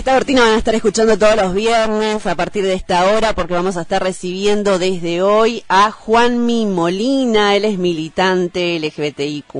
Esta 0.00 0.14
cortina 0.14 0.40
van 0.40 0.54
a 0.54 0.56
estar 0.56 0.74
escuchando 0.74 1.18
todos 1.18 1.36
los 1.36 1.52
viernes 1.52 2.24
a 2.26 2.34
partir 2.34 2.64
de 2.64 2.72
esta 2.72 3.12
hora 3.12 3.34
porque 3.34 3.52
vamos 3.52 3.76
a 3.76 3.82
estar 3.82 4.02
recibiendo 4.02 4.78
desde 4.78 5.20
hoy 5.20 5.62
a 5.68 5.90
Juanmi 5.90 6.64
Molina, 6.64 7.54
él 7.54 7.66
es 7.66 7.76
militante 7.76 8.78
LGBTIQ 8.78 9.54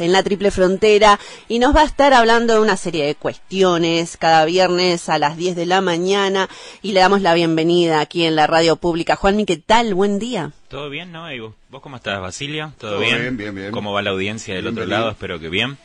en 0.00 0.12
la 0.12 0.24
Triple 0.24 0.50
Frontera 0.50 1.20
y 1.46 1.60
nos 1.60 1.76
va 1.76 1.82
a 1.82 1.84
estar 1.84 2.12
hablando 2.12 2.54
de 2.54 2.58
una 2.58 2.76
serie 2.76 3.06
de 3.06 3.14
cuestiones 3.14 4.16
cada 4.16 4.44
viernes 4.46 5.08
a 5.08 5.20
las 5.20 5.36
10 5.36 5.54
de 5.54 5.66
la 5.66 5.80
mañana 5.80 6.48
y 6.82 6.90
le 6.90 6.98
damos 6.98 7.22
la 7.22 7.32
bienvenida 7.32 8.00
aquí 8.00 8.24
en 8.24 8.34
la 8.34 8.48
radio 8.48 8.74
pública. 8.74 9.14
Juanmi, 9.14 9.44
¿qué 9.44 9.58
tal? 9.58 9.94
Buen 9.94 10.18
día. 10.18 10.50
¿Todo 10.66 10.90
bien, 10.90 11.12
no? 11.12 11.26
vos, 11.70 11.80
cómo 11.80 11.94
estás, 11.94 12.20
Basilio? 12.20 12.72
¿Todo, 12.78 12.98
bien? 12.98 13.36
bien? 13.36 13.54
Bien, 13.54 13.70
¿Cómo 13.70 13.92
va 13.92 14.02
la 14.02 14.10
audiencia 14.10 14.56
del 14.56 14.66
otro 14.66 14.86
lado? 14.86 15.10
Espero 15.10 15.38
que 15.38 15.48
bien. 15.48 15.78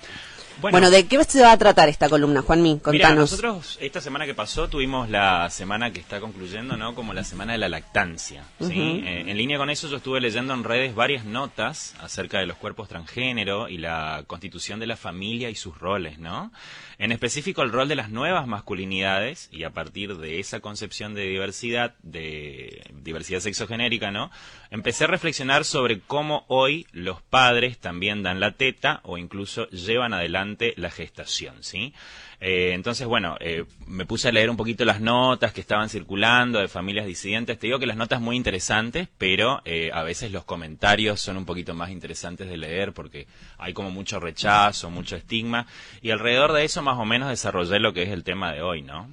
Bueno, 0.62 0.90
¿de 0.90 1.08
qué 1.08 1.24
se 1.24 1.42
va 1.42 1.52
a 1.54 1.58
tratar 1.58 1.90
esta 1.90 2.10
columna, 2.10 2.42
Juanmi? 2.42 2.80
Contanos. 2.80 3.32
nosotros 3.32 3.78
esta 3.82 4.02
semana 4.02 4.26
que 4.26 4.34
pasó 4.34 4.68
tuvimos 4.68 5.10
la 5.10 5.50
semana 5.50 5.92
que 5.92 6.00
está 6.00 6.20
concluyendo, 6.20 6.76
¿no? 6.76 6.96
Como 6.96 7.14
la 7.14 7.24
semana 7.24 7.54
de 7.54 7.60
la 7.60 7.70
lactancia, 7.70 8.44
¿sí? 8.60 9.02
Eh, 9.06 9.26
en 9.28 9.38
línea 9.38 9.58
con 9.58 9.70
eso 9.70 9.88
yo 9.88 9.98
estuve 9.98 10.20
leyendo 10.20 10.54
en 10.54 10.64
redes 10.64 10.94
varias 10.96 11.24
notas 11.26 11.96
acerca 12.02 12.40
de 12.40 12.46
los 12.46 12.58
cuerpos 12.58 12.90
transgénero 12.90 13.70
y 13.70 13.78
la 13.78 14.24
constitución 14.28 14.80
de 14.80 14.88
la 14.88 14.98
familia 14.98 15.50
y 15.50 15.56
sus 15.56 15.78
roles, 15.78 16.20
¿no? 16.20 16.52
En 16.98 17.12
específico 17.12 17.62
el 17.62 17.72
rol 17.72 17.88
de 17.88 17.96
las 17.96 18.10
nuevas 18.10 18.46
masculinidades 18.46 19.48
y 19.52 19.64
a 19.64 19.70
partir 19.70 20.18
de 20.18 20.40
esa 20.40 20.60
concepción 20.60 21.14
de 21.14 21.24
diversidad, 21.24 21.96
de 22.04 22.84
diversidad 22.94 23.40
sexogenérica, 23.40 24.12
¿no? 24.12 24.32
Empecé 24.72 25.06
a 25.06 25.08
reflexionar 25.08 25.66
sobre 25.66 26.00
cómo 26.00 26.46
hoy 26.48 26.86
los 26.92 27.24
padres 27.24 27.80
también 27.80 28.22
dan 28.22 28.40
la 28.40 28.52
teta 28.52 29.00
o 29.04 29.18
incluso 29.18 29.68
llevan 29.70 30.14
adelante 30.14 30.76
la 30.78 30.92
gestación, 30.92 31.64
¿sí? 31.64 31.92
Eh, 32.40 32.74
entonces, 32.74 33.08
bueno, 33.08 33.36
eh, 33.40 33.66
me 33.88 34.06
puse 34.06 34.30
a 34.30 34.32
leer 34.32 34.50
un 34.50 34.58
poquito 34.58 34.86
las 34.86 35.02
notas 35.02 35.54
que 35.54 35.62
estaban 35.62 35.90
circulando 35.90 36.60
de 36.60 36.68
familias 36.68 37.08
disidentes. 37.08 37.58
Te 37.58 37.66
digo 37.66 37.80
que 37.80 37.88
las 37.88 37.98
notas 37.98 38.22
muy 38.22 38.36
interesantes, 38.36 39.08
pero 39.18 39.62
eh, 39.66 39.90
a 39.92 40.04
veces 40.04 40.32
los 40.32 40.46
comentarios 40.46 41.20
son 41.20 41.38
un 41.38 41.46
poquito 41.46 41.74
más 41.74 41.90
interesantes 41.90 42.48
de 42.48 42.58
leer 42.58 42.94
porque 42.94 43.26
hay 43.58 43.74
como 43.74 43.90
mucho 43.90 44.20
rechazo, 44.20 44.92
mucho 44.92 45.16
estigma. 45.16 45.66
Y 46.04 46.12
alrededor 46.12 46.54
de 46.54 46.64
eso 46.64 46.84
más 46.84 47.00
o 47.00 47.06
menos 47.06 47.30
desarrollé 47.30 47.80
lo 47.80 47.94
que 47.94 48.04
es 48.04 48.10
el 48.10 48.24
tema 48.24 48.54
de 48.54 48.62
hoy, 48.62 48.84
¿no? 48.84 49.10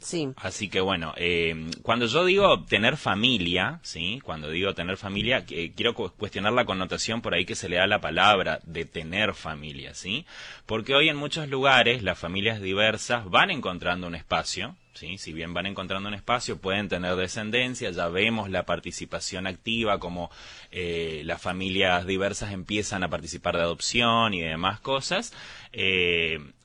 Sí. 0.00 0.28
Así 0.36 0.68
que 0.68 0.80
bueno, 0.80 1.12
eh, 1.16 1.70
cuando 1.82 2.06
yo 2.06 2.24
digo 2.24 2.64
tener 2.64 2.96
familia, 2.96 3.80
¿sí? 3.82 4.20
Cuando 4.22 4.48
digo 4.48 4.74
tener 4.74 4.96
familia, 4.96 5.44
eh, 5.50 5.72
quiero 5.74 5.94
cuestionar 5.94 6.52
la 6.52 6.64
connotación 6.64 7.20
por 7.20 7.34
ahí 7.34 7.44
que 7.44 7.56
se 7.56 7.68
le 7.68 7.76
da 7.76 7.86
la 7.86 8.00
palabra 8.00 8.60
de 8.64 8.84
tener 8.84 9.34
familia, 9.34 9.94
¿sí? 9.94 10.24
Porque 10.66 10.94
hoy 10.94 11.08
en 11.08 11.16
muchos 11.16 11.48
lugares 11.48 12.02
las 12.02 12.18
familias 12.18 12.60
diversas 12.60 13.28
van 13.28 13.50
encontrando 13.50 14.06
un 14.06 14.14
espacio, 14.14 14.76
¿sí? 14.94 15.18
Si 15.18 15.32
bien 15.32 15.52
van 15.52 15.66
encontrando 15.66 16.08
un 16.08 16.14
espacio, 16.14 16.60
pueden 16.60 16.88
tener 16.88 17.16
descendencia, 17.16 17.90
ya 17.90 18.08
vemos 18.08 18.50
la 18.50 18.64
participación 18.64 19.48
activa, 19.48 19.98
como 19.98 20.30
eh, 20.70 21.22
las 21.24 21.42
familias 21.42 22.06
diversas 22.06 22.52
empiezan 22.52 23.02
a 23.02 23.10
participar 23.10 23.56
de 23.56 23.62
adopción 23.62 24.32
y 24.32 24.40
demás 24.42 24.78
cosas. 24.78 25.32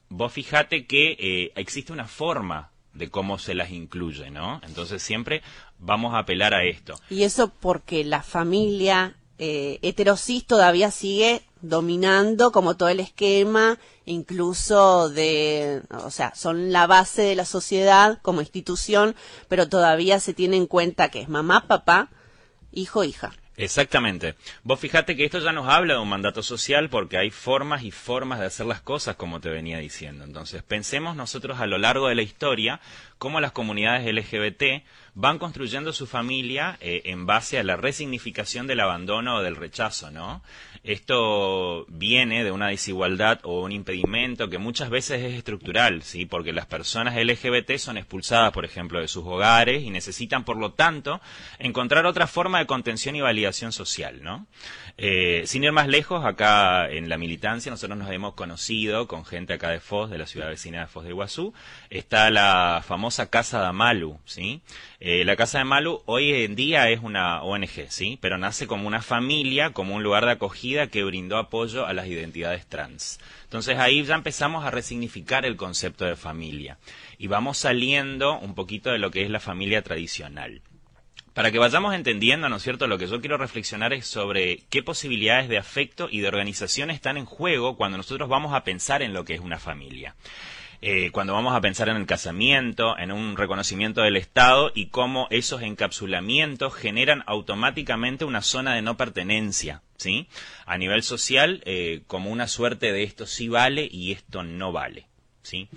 vos 0.09 0.31
fijate 0.31 0.85
que 0.85 1.51
existe 1.55 1.91
una 1.91 2.05
forma 2.05 2.72
de 2.94 3.09
cómo 3.09 3.39
se 3.39 3.55
las 3.55 3.72
incluye, 3.72 4.30
¿no? 4.30 4.61
Entonces 4.63 5.02
siempre 5.02 5.41
vamos 5.80 6.13
a 6.13 6.19
apelar 6.19 6.53
a 6.53 6.63
esto. 6.63 6.95
Y 7.09 7.23
eso 7.23 7.50
porque 7.50 8.03
la 8.03 8.23
familia 8.23 9.16
eh, 9.39 9.80
heterosis 9.81 10.45
todavía 10.45 10.91
sigue 10.91 11.41
dominando 11.61 12.52
como 12.52 12.75
todo 12.75 12.89
el 12.89 13.00
esquema, 13.00 13.80
incluso 14.05 15.09
de, 15.09 15.81
o 15.89 16.11
sea, 16.11 16.35
son 16.35 16.72
la 16.72 16.88
base 16.88 17.23
de 17.23 17.35
la 17.35 17.45
sociedad 17.45 18.19
como 18.22 18.41
institución, 18.41 19.16
pero 19.47 19.69
todavía 19.69 20.19
se 20.19 20.34
tiene 20.34 20.57
en 20.57 20.67
cuenta 20.67 21.09
que 21.09 21.22
es 21.22 21.29
mamá, 21.29 21.67
papá, 21.67 22.09
hijo, 22.72 23.03
hija. 23.03 23.34
Exactamente. 23.56 24.34
Vos 24.64 24.80
fijate 24.80 25.16
que 25.16 25.25
esto 25.25 25.38
ya 25.40 25.52
nos 25.52 25.69
habla 25.69 25.94
de 25.94 26.00
un 26.00 26.09
mandato 26.09 26.41
social 26.41 26.90
porque 26.90 27.18
hay 27.18 27.30
formas 27.30 27.84
y 27.84 27.91
formas 27.91 28.40
de 28.40 28.47
hacer 28.47 28.66
las 28.66 28.81
cosas, 28.81 29.16
como 29.16 29.40
te 29.40 29.50
venía 29.50 29.78
diciendo. 29.78 30.24
Entonces, 30.24 30.64
pensemos 30.64 31.16
nosotros 31.16 31.59
a 31.59 31.68
lo 31.68 31.78
largo 31.78 32.08
de 32.08 32.16
la 32.16 32.24
historia 32.24 32.80
cómo 33.19 33.40
las 33.40 33.52
comunidades 33.52 34.12
LGBT 34.12 34.84
van 35.16 35.38
construyendo 35.38 35.94
su 35.94 36.07
familia 36.07 36.78
eh, 36.81 37.03
en 37.06 37.25
base 37.25 37.59
a 37.59 37.63
la 37.63 37.75
resignificación 37.75 38.66
del 38.66 38.79
abandono 38.79 39.35
o 39.35 39.44
del 39.44 39.56
rechazo, 39.56 40.09
¿no? 40.09 40.41
Esto 40.84 41.85
viene 41.88 42.44
de 42.44 42.51
una 42.51 42.68
desigualdad 42.68 43.40
o 43.44 43.62
un 43.62 43.72
impedimento 43.72 44.50
que 44.50 44.57
muchas 44.57 44.90
veces 44.90 45.22
es 45.22 45.35
estructural, 45.35 46.02
¿sí? 46.02 46.25
Porque 46.25 46.52
las 46.52 46.66
personas 46.66 47.16
LGBT 47.16 47.78
son 47.78 47.97
expulsadas, 47.97 48.52
por 48.52 48.66
ejemplo, 48.66 49.00
de 49.00 49.07
sus 49.07 49.23
hogares 49.23 49.84
y 49.84 49.91
necesitan, 49.91 50.44
por 50.44 50.57
lo 50.57 50.73
tanto, 50.73 51.22
encontrar 51.57 52.06
otra 52.06 52.28
forma 52.28 52.59
de 52.59 52.66
contención 52.66 53.16
y 53.16 53.22
validación 53.22 53.72
social, 53.72 54.22
¿no? 54.23 54.46
Eh, 54.97 55.44
sin 55.46 55.63
ir 55.63 55.72
más 55.72 55.88
lejos, 55.88 56.25
acá 56.25 56.90
en 56.90 57.07
la 57.07 57.18
militancia 57.18 57.72
nosotros 57.72 57.97
nos 57.97 58.12
hemos 58.12 58.34
conocido 58.34 59.07
con 59.07 59.25
gente 59.25 59.53
acá 59.53 59.69
de 59.69 59.79
Foz, 59.79 60.12
de 60.12 60.18
la 60.18 60.28
ciudad 60.28 60.50
vecina 60.50 60.81
de 60.81 60.88
Foz 60.88 61.03
de 61.03 61.12
Iguazú. 61.12 61.53
Está 61.90 62.29
la 62.29 62.84
famosa 62.85 63.29
Casa 63.29 63.62
de 63.62 63.68
Amalu, 63.68 64.19
¿sí? 64.25 64.62
Eh, 65.06 65.25
la 65.25 65.36
Casa 65.36 65.58
de 65.58 65.66
Malu 65.66 66.02
hoy 66.06 66.31
en 66.31 66.56
día 66.56 66.90
es 66.90 67.02
una 67.02 67.44
ONG, 67.44 67.90
¿sí? 67.90 68.18
Pero 68.22 68.38
nace 68.38 68.68
como 68.68 68.88
una 68.88 69.02
familia, 69.02 69.72
como 69.72 69.96
un 69.96 70.02
lugar 70.02 70.24
de 70.24 70.31
acogida 70.31 70.88
que 70.88 71.03
brindó 71.03 71.36
apoyo 71.36 71.86
a 71.86 71.91
las 71.91 72.08
identidades 72.08 72.66
trans. 72.68 73.19
Entonces 73.44 73.80
ahí 73.80 74.06
ya 74.06 74.16
empezamos 74.16 74.64
a 74.64 74.72
resignificar 74.72 75.46
el 75.46 75.58
concepto 75.58 76.06
de 76.06 76.16
familia 76.16 76.78
y 77.18 77.28
vamos 77.28 77.58
saliendo 77.58 78.40
un 78.40 78.56
poquito 78.56 78.91
de 78.91 78.97
lo 78.97 79.12
que 79.12 79.24
es 79.24 79.30
la 79.30 79.41
familia 79.41 79.81
tradicional. 79.81 80.62
Para 81.34 81.52
que 81.52 81.59
vayamos 81.59 81.94
entendiendo, 81.94 82.47
¿no 82.47 82.56
es 82.56 82.64
cierto?, 82.64 82.88
lo 82.88 82.97
que 82.97 83.08
yo 83.08 83.20
quiero 83.20 83.38
reflexionar 83.38 83.91
es 83.91 84.08
sobre 84.08 84.59
qué 84.70 84.84
posibilidades 84.84 85.50
de 85.50 85.58
afecto 85.58 86.08
y 86.09 86.22
de 86.22 86.30
organización 86.30 86.91
están 86.91 87.18
en 87.18 87.25
juego 87.25 87.75
cuando 87.75 87.97
nosotros 87.97 88.30
vamos 88.30 88.53
a 88.53 88.64
pensar 88.64 89.02
en 89.02 89.12
lo 89.12 89.25
que 89.25 89.34
es 89.34 89.41
una 89.41 89.59
familia. 89.59 90.16
Eh, 90.85 91.11
cuando 91.11 91.31
vamos 91.31 91.55
a 91.55 91.61
pensar 91.61 91.88
en 91.88 91.95
el 91.95 92.05
casamiento, 92.05 92.97
en 92.99 93.13
un 93.13 93.38
reconocimiento 93.38 94.01
del 94.01 94.17
Estado 94.17 94.69
y 94.75 94.88
cómo 94.88 95.27
esos 95.29 95.61
encapsulamientos 95.61 96.73
generan 96.73 97.23
automáticamente 97.25 98.25
una 98.25 98.41
zona 98.41 98.75
de 98.75 98.81
no 98.81 98.97
pertenencia, 98.97 99.81
¿sí? 99.95 100.27
A 100.66 100.77
nivel 100.77 101.01
social, 101.01 101.61
eh, 101.63 102.01
como 102.05 102.31
una 102.31 102.49
suerte 102.49 102.91
de 102.91 103.03
esto 103.03 103.25
sí 103.27 103.47
vale 103.47 103.88
y 103.89 104.11
esto 104.11 104.43
no 104.43 104.73
vale, 104.73 105.07
¿sí? 105.41 105.69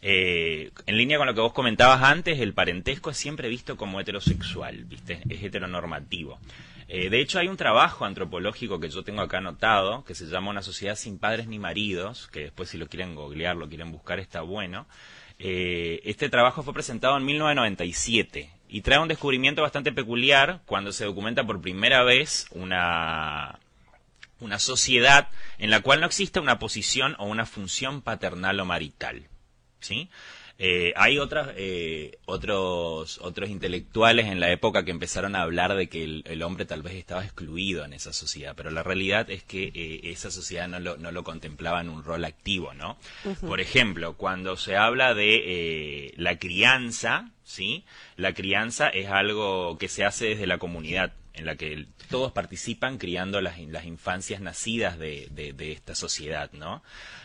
Eh, 0.00 0.70
en 0.86 0.96
línea 0.96 1.18
con 1.18 1.26
lo 1.26 1.34
que 1.34 1.42
vos 1.42 1.52
comentabas 1.52 2.02
antes, 2.02 2.40
el 2.40 2.54
parentesco 2.54 3.10
es 3.10 3.18
siempre 3.18 3.50
visto 3.50 3.76
como 3.76 4.00
heterosexual, 4.00 4.84
¿viste? 4.84 5.20
Es 5.28 5.42
heteronormativo. 5.42 6.40
Eh, 6.88 7.10
de 7.10 7.20
hecho, 7.20 7.38
hay 7.38 7.48
un 7.48 7.56
trabajo 7.56 8.04
antropológico 8.04 8.78
que 8.78 8.88
yo 8.88 9.02
tengo 9.02 9.22
acá 9.22 9.38
anotado, 9.38 10.04
que 10.04 10.14
se 10.14 10.26
llama 10.26 10.50
Una 10.50 10.62
sociedad 10.62 10.94
sin 10.94 11.18
padres 11.18 11.48
ni 11.48 11.58
maridos, 11.58 12.28
que 12.28 12.40
después 12.40 12.68
si 12.68 12.78
lo 12.78 12.88
quieren 12.88 13.14
googlear, 13.14 13.56
lo 13.56 13.68
quieren 13.68 13.90
buscar, 13.90 14.20
está 14.20 14.42
bueno. 14.42 14.86
Eh, 15.38 16.00
este 16.04 16.28
trabajo 16.28 16.62
fue 16.62 16.72
presentado 16.72 17.16
en 17.16 17.24
1997 17.24 18.50
y 18.68 18.80
trae 18.80 18.98
un 18.98 19.08
descubrimiento 19.08 19.62
bastante 19.62 19.92
peculiar 19.92 20.62
cuando 20.64 20.92
se 20.92 21.04
documenta 21.04 21.44
por 21.44 21.60
primera 21.60 22.04
vez 22.04 22.46
una, 22.52 23.58
una 24.40 24.58
sociedad 24.58 25.28
en 25.58 25.70
la 25.70 25.80
cual 25.80 26.00
no 26.00 26.06
existe 26.06 26.40
una 26.40 26.58
posición 26.58 27.16
o 27.18 27.26
una 27.26 27.46
función 27.46 28.00
paternal 28.00 28.58
o 28.60 28.64
marital. 28.64 29.28
¿sí? 29.80 30.08
Eh, 30.58 30.94
hay 30.96 31.18
otras, 31.18 31.50
eh, 31.56 32.18
otros, 32.24 33.18
otros 33.22 33.50
intelectuales 33.50 34.26
en 34.26 34.40
la 34.40 34.50
época 34.50 34.84
que 34.84 34.90
empezaron 34.90 35.36
a 35.36 35.42
hablar 35.42 35.74
de 35.74 35.88
que 35.88 36.22
el, 36.24 36.42
hombre 36.42 36.64
tal 36.64 36.82
vez 36.82 36.94
estaba 36.94 37.24
excluido 37.24 37.84
en 37.84 37.92
esa 37.92 38.12
sociedad, 38.12 38.54
pero 38.56 38.70
la 38.70 38.82
realidad 38.82 39.28
es 39.30 39.42
que 39.42 39.70
eh, 39.74 40.00
esa 40.04 40.30
sociedad 40.30 40.66
no 40.66 40.80
lo, 40.80 40.96
no 40.96 41.12
lo, 41.12 41.24
contemplaba 41.24 41.82
en 41.82 41.90
un 41.90 42.04
rol 42.04 42.24
activo, 42.24 42.72
¿no? 42.72 42.96
Por 43.40 43.60
ejemplo, 43.60 44.16
cuando 44.16 44.56
se 44.56 44.76
habla 44.76 45.12
de 45.14 46.14
la 46.16 46.38
crianza, 46.38 47.32
¿sí? 47.44 47.84
La 48.16 48.32
crianza 48.32 48.88
es 48.88 49.08
algo 49.08 49.76
que 49.76 49.88
se 49.88 50.04
hace 50.04 50.26
desde 50.26 50.46
la 50.46 50.58
comunidad 50.58 51.12
en 51.36 51.44
la 51.44 51.56
que 51.56 51.86
todos 52.08 52.32
participan 52.32 52.98
criando 52.98 53.40
las, 53.40 53.58
las 53.60 53.84
infancias 53.84 54.40
nacidas 54.40 54.98
de, 54.98 55.28
de, 55.30 55.72
esta 55.72 55.94
sociedad, 55.94 56.50
¿no? 56.52 56.82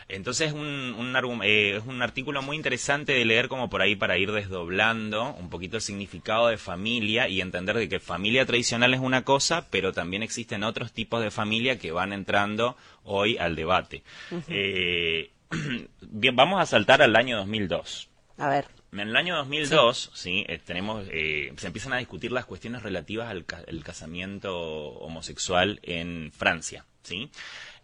Entonces 0.08 0.48
es 0.48 0.52
un, 0.52 1.40
eh, 1.42 1.76
es 1.78 1.86
un 1.86 2.02
artículo 2.02 2.42
muy 2.42 2.56
interesante 2.56 3.12
de 3.12 3.24
leer 3.24 3.48
como 3.48 3.70
por 3.70 3.80
ahí 3.80 3.96
para 3.96 4.18
ir 4.18 4.30
desdoblando 4.30 5.34
un 5.34 5.48
poquito 5.48 5.76
el 5.76 5.82
significado 5.82 6.48
de 6.48 6.58
familia 6.58 7.28
y 7.28 7.40
entender 7.40 7.76
de 7.76 7.88
que 7.88 8.00
familia 8.00 8.44
tradicional 8.44 8.92
es 8.92 9.00
una 9.00 9.24
cosa, 9.24 9.68
pero 9.70 9.92
también 9.92 10.22
existen 10.22 10.62
otros 10.62 10.92
tipos 10.92 11.22
de 11.22 11.30
familia 11.30 11.78
que 11.78 11.92
van 11.92 12.12
entrando 12.12 12.76
hoy 13.04 13.38
al 13.38 13.56
debate. 13.56 14.02
Eh, 14.48 15.30
bien, 16.02 16.36
vamos 16.36 16.60
a 16.60 16.66
saltar 16.66 17.00
al 17.00 17.16
año 17.16 17.38
2002. 17.38 18.10
A 18.36 18.48
ver. 18.48 18.81
En 18.92 19.00
el 19.00 19.16
año 19.16 19.36
2002, 19.36 20.10
sí, 20.12 20.44
eh, 20.48 20.58
tenemos, 20.58 21.06
eh, 21.10 21.52
se 21.56 21.66
empiezan 21.66 21.94
a 21.94 21.96
discutir 21.96 22.30
las 22.30 22.44
cuestiones 22.44 22.82
relativas 22.82 23.30
al, 23.30 23.46
casamiento 23.82 24.54
homosexual 24.54 25.80
en 25.82 26.30
Francia, 26.30 26.84
¿sí? 27.02 27.30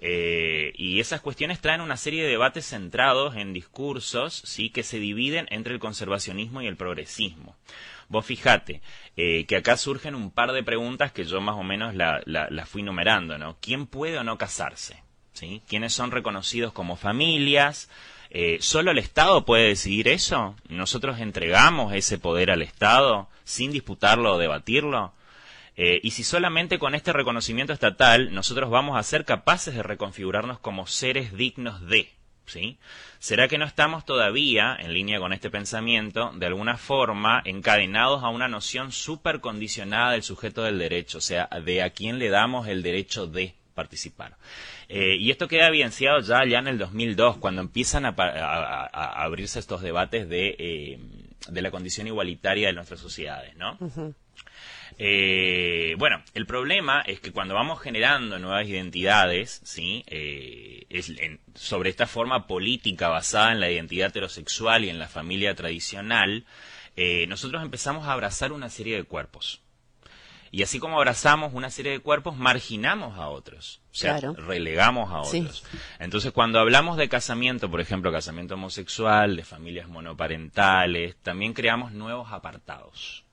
Eh, 0.01 0.73
y 0.77 1.01
esas 1.01 1.21
cuestiones 1.23 1.61
traen 1.61 1.81
una 1.81 1.97
serie 1.97 2.23
de 2.23 2.29
debates 2.29 2.67
centrados 2.67 3.37
en 3.37 3.55
discursos, 3.55 4.35
¿sí? 4.35 4.71
Que 4.71 4.83
se 4.83 4.99
dividen 4.99 5.47
entre 5.51 5.73
el 5.73 5.81
conservacionismo 5.81 6.61
y 6.61 6.67
el 6.67 6.77
progresismo. 6.77 7.57
Vos 8.09 8.25
fijate 8.25 8.81
eh, 9.17 9.45
que 9.47 9.57
acá 9.57 9.77
surgen 9.77 10.15
un 10.15 10.31
par 10.31 10.53
de 10.53 10.63
preguntas 10.63 11.13
que 11.13 11.25
yo 11.25 11.41
más 11.41 11.57
o 11.57 11.63
menos 11.63 11.95
las 11.95 12.23
la, 12.27 12.67
fui 12.67 12.83
numerando, 12.83 13.39
¿no? 13.39 13.57
¿Quién 13.61 13.87
puede 13.87 14.19
o 14.19 14.25
no 14.25 14.39
casarse? 14.39 15.03
¿Sí? 15.33 15.63
¿Quiénes 15.69 15.93
son 15.93 16.11
reconocidos 16.11 16.73
como 16.73 16.97
familias? 16.97 17.89
Eh, 18.31 18.59
¿Solo 18.61 18.91
el 18.91 18.99
Estado 18.99 19.45
puede 19.45 19.69
decidir 19.69 20.09
eso? 20.09 20.55
¿Nosotros 20.69 21.19
entregamos 21.19 21.95
ese 21.95 22.19
poder 22.19 22.51
al 22.51 22.63
Estado 22.63 23.29
sin 23.45 23.73
disputarlo 23.73 24.35
o 24.35 24.39
debatirlo? 24.39 25.15
Eh, 25.77 26.01
y 26.03 26.11
si 26.11 26.25
solamente 26.25 26.79
con 26.79 26.95
este 26.95 27.13
reconocimiento 27.13 27.73
estatal 27.73 28.35
nosotros 28.35 28.69
vamos 28.69 28.99
a 28.99 29.03
ser 29.03 29.25
capaces 29.25 29.75
de 29.75 29.83
reconfigurarnos 29.83 30.59
como 30.59 30.89
seres 30.89 31.33
dignos 31.33 31.87
de, 31.87 32.11
¿sí? 32.47 32.79
¿Será 33.21 33.47
que 33.47 33.59
no 33.59 33.65
estamos 33.65 34.05
todavía, 34.05 34.77
en 34.79 34.93
línea 34.93 35.21
con 35.21 35.33
este 35.33 35.51
pensamiento, 35.51 36.33
de 36.35 36.47
alguna 36.47 36.77
forma 36.77 37.43
encadenados 37.45 38.25
a 38.25 38.29
una 38.29 38.49
noción 38.49 38.91
súper 38.91 39.41
condicionada 39.41 40.13
del 40.13 40.25
sujeto 40.25 40.65
del 40.65 40.79
derecho, 40.79 41.19
o 41.19 41.21
sea, 41.21 41.49
de 41.65 41.83
a 41.83 41.91
quién 41.91 42.19
le 42.19 42.29
damos 42.29 42.67
el 42.67 42.83
derecho 42.83 43.27
de 43.29 43.55
participar? 43.79 44.37
Eh, 44.89 45.15
y 45.17 45.31
esto 45.31 45.47
queda 45.47 45.69
evidenciado 45.69 46.19
ya, 46.19 46.45
ya 46.45 46.59
en 46.59 46.67
el 46.67 46.79
2002, 46.79 47.37
cuando 47.37 47.61
empiezan 47.61 48.07
a, 48.07 48.15
abrirse 49.23 49.61
estos 49.61 49.83
debates 49.83 50.29
de, 50.29 50.57
eh, 50.59 50.99
de, 51.49 51.63
la 51.63 51.71
condición 51.71 52.09
igualitaria 52.09 52.67
de 52.67 52.73
nuestras 52.73 52.99
sociedades, 52.99 53.55
¿no? 53.57 53.79
Eh, 54.99 55.95
bueno, 55.97 56.25
el 56.35 56.45
problema 56.45 57.03
es 57.03 57.21
que 57.21 57.31
cuando 57.31 57.55
vamos 57.55 57.81
generando 57.81 58.41
nuevas 58.41 58.67
identidades, 58.67 59.61
¿sí? 59.63 60.05
es 60.09 61.13
sobre 61.55 61.91
esta 61.91 62.09
forma 62.09 62.49
política 62.49 63.09
basada 63.09 63.53
en 63.53 63.61
la 63.61 63.71
identidad 63.71 64.09
heterosexual 64.09 64.85
y 64.85 64.89
en 64.89 64.99
la 64.99 65.07
familia 65.07 65.55
tradicional, 65.55 66.47
nosotros 67.29 67.63
empezamos 67.63 68.09
a 68.09 68.13
abrazar 68.13 68.51
una 68.51 68.71
serie 68.71 68.97
de 68.97 69.05
cuerpos. 69.05 69.61
Y 70.51 70.63
así 70.63 70.79
como 70.79 70.97
abrazamos 70.97 71.53
una 71.55 71.71
serie 71.71 71.93
de 71.93 72.01
cuerpos, 72.01 72.37
marginamos 72.37 73.19
a 73.19 73.29
otros. 73.29 73.81
O 73.91 73.95
sea, 73.95 74.19
relegamos 74.19 75.11
a 75.11 75.21
otros. 75.21 75.65
Entonces, 75.99 76.33
cuando 76.33 76.59
hablamos 76.59 76.97
de 76.97 77.09
casamiento, 77.09 77.71
por 77.71 77.81
ejemplo, 77.81 78.13
casamiento 78.13 78.55
homosexual, 78.55 79.37
de 79.37 79.45
familias 79.45 79.89
monoparentales, 79.89 81.17
también 81.23 81.53
creamos 81.53 81.93
nuevos 81.93 82.33
apartados. 82.33 83.25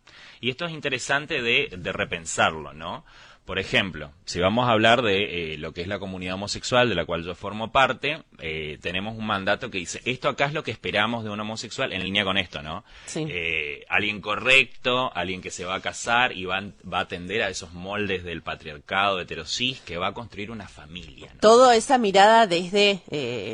Y 0.41 0.49
esto 0.49 0.65
es 0.65 0.73
interesante 0.73 1.41
de, 1.41 1.69
de 1.77 1.91
repensarlo, 1.91 2.73
¿no? 2.73 3.05
Por 3.45 3.59
ejemplo, 3.59 4.11
si 4.25 4.39
vamos 4.39 4.67
a 4.67 4.71
hablar 4.71 5.03
de 5.03 5.53
eh, 5.53 5.57
lo 5.59 5.71
que 5.71 5.81
es 5.81 5.87
la 5.87 5.99
comunidad 5.99 6.33
homosexual, 6.33 6.89
de 6.89 6.95
la 6.95 7.05
cual 7.05 7.23
yo 7.23 7.35
formo 7.35 7.71
parte, 7.71 8.23
eh, 8.39 8.79
tenemos 8.81 9.15
un 9.15 9.27
mandato 9.27 9.69
que 9.69 9.77
dice, 9.77 10.01
esto 10.03 10.29
acá 10.29 10.45
es 10.45 10.53
lo 10.53 10.63
que 10.63 10.71
esperamos 10.71 11.23
de 11.23 11.29
un 11.29 11.39
homosexual, 11.39 11.93
en 11.93 12.03
línea 12.03 12.23
con 12.23 12.39
esto, 12.39 12.63
¿no? 12.63 12.83
Eh, 13.13 13.85
alguien 13.87 14.19
correcto, 14.19 15.11
alguien 15.13 15.43
que 15.43 15.51
se 15.51 15.63
va 15.63 15.75
a 15.75 15.79
casar 15.79 16.31
y 16.31 16.45
va, 16.45 16.59
va, 16.91 16.97
a 16.97 17.01
atender 17.01 17.43
a 17.43 17.49
esos 17.49 17.71
moldes 17.71 18.23
del 18.23 18.41
patriarcado 18.41 19.21
heterosis, 19.21 19.79
que 19.81 19.97
va 19.97 20.07
a 20.07 20.13
construir 20.15 20.49
una 20.49 20.67
familia. 20.67 21.29
¿no? 21.35 21.39
Todo 21.39 21.71
esa 21.71 21.99
mirada 21.99 22.47
desde 22.47 23.01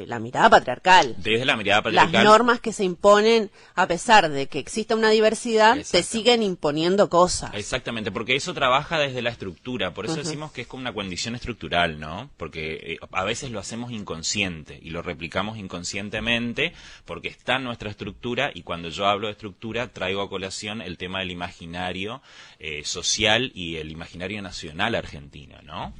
la 0.07 0.19
mirada 0.19 0.49
patriarcal. 0.49 1.15
Desde 1.17 1.43
la 1.43 1.57
mirada 1.57 1.81
patriarcal. 1.81 2.13
Las 2.13 2.23
normas 2.23 2.61
que 2.61 2.71
se 2.71 2.85
imponen, 2.85 3.51
a 3.75 3.87
pesar 3.87 4.29
de 4.29 4.47
que 4.47 4.59
exista 4.59 4.95
una 4.95 5.09
diversidad, 5.09 5.75
te 5.91 6.01
siguen 6.01 6.43
imponiendo 6.43 7.09
cosas. 7.09 7.53
Exactamente, 7.55 8.09
porque 8.09 8.37
eso 8.37 8.53
trabaja 8.53 8.97
desde 8.97 9.21
la 9.21 9.31
estructura 9.31 9.80
por 9.89 10.05
eso 10.05 10.17
decimos 10.17 10.51
que 10.51 10.61
es 10.61 10.67
como 10.67 10.81
una 10.81 10.93
condición 10.93 11.33
estructural, 11.33 11.99
¿no? 11.99 12.29
Porque 12.37 12.73
eh, 12.93 12.99
a 13.11 13.23
veces 13.23 13.49
lo 13.49 13.59
hacemos 13.59 13.91
inconsciente 13.91 14.79
y 14.81 14.91
lo 14.91 15.01
replicamos 15.01 15.57
inconscientemente 15.57 16.73
porque 17.05 17.29
está 17.29 17.55
en 17.55 17.63
nuestra 17.63 17.89
estructura 17.89 18.51
y 18.53 18.61
cuando 18.61 18.89
yo 18.89 19.07
hablo 19.07 19.27
de 19.27 19.33
estructura 19.33 19.87
traigo 19.87 20.21
a 20.21 20.29
colación 20.29 20.81
el 20.81 20.97
tema 20.97 21.19
del 21.19 21.31
imaginario 21.31 22.21
eh, 22.59 22.83
social 22.85 23.51
y 23.55 23.77
el 23.77 23.91
imaginario 23.91 24.41
nacional 24.41 24.93
argentino, 24.93 25.57
¿no? 25.63 25.93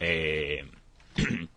Eh, 0.00 0.66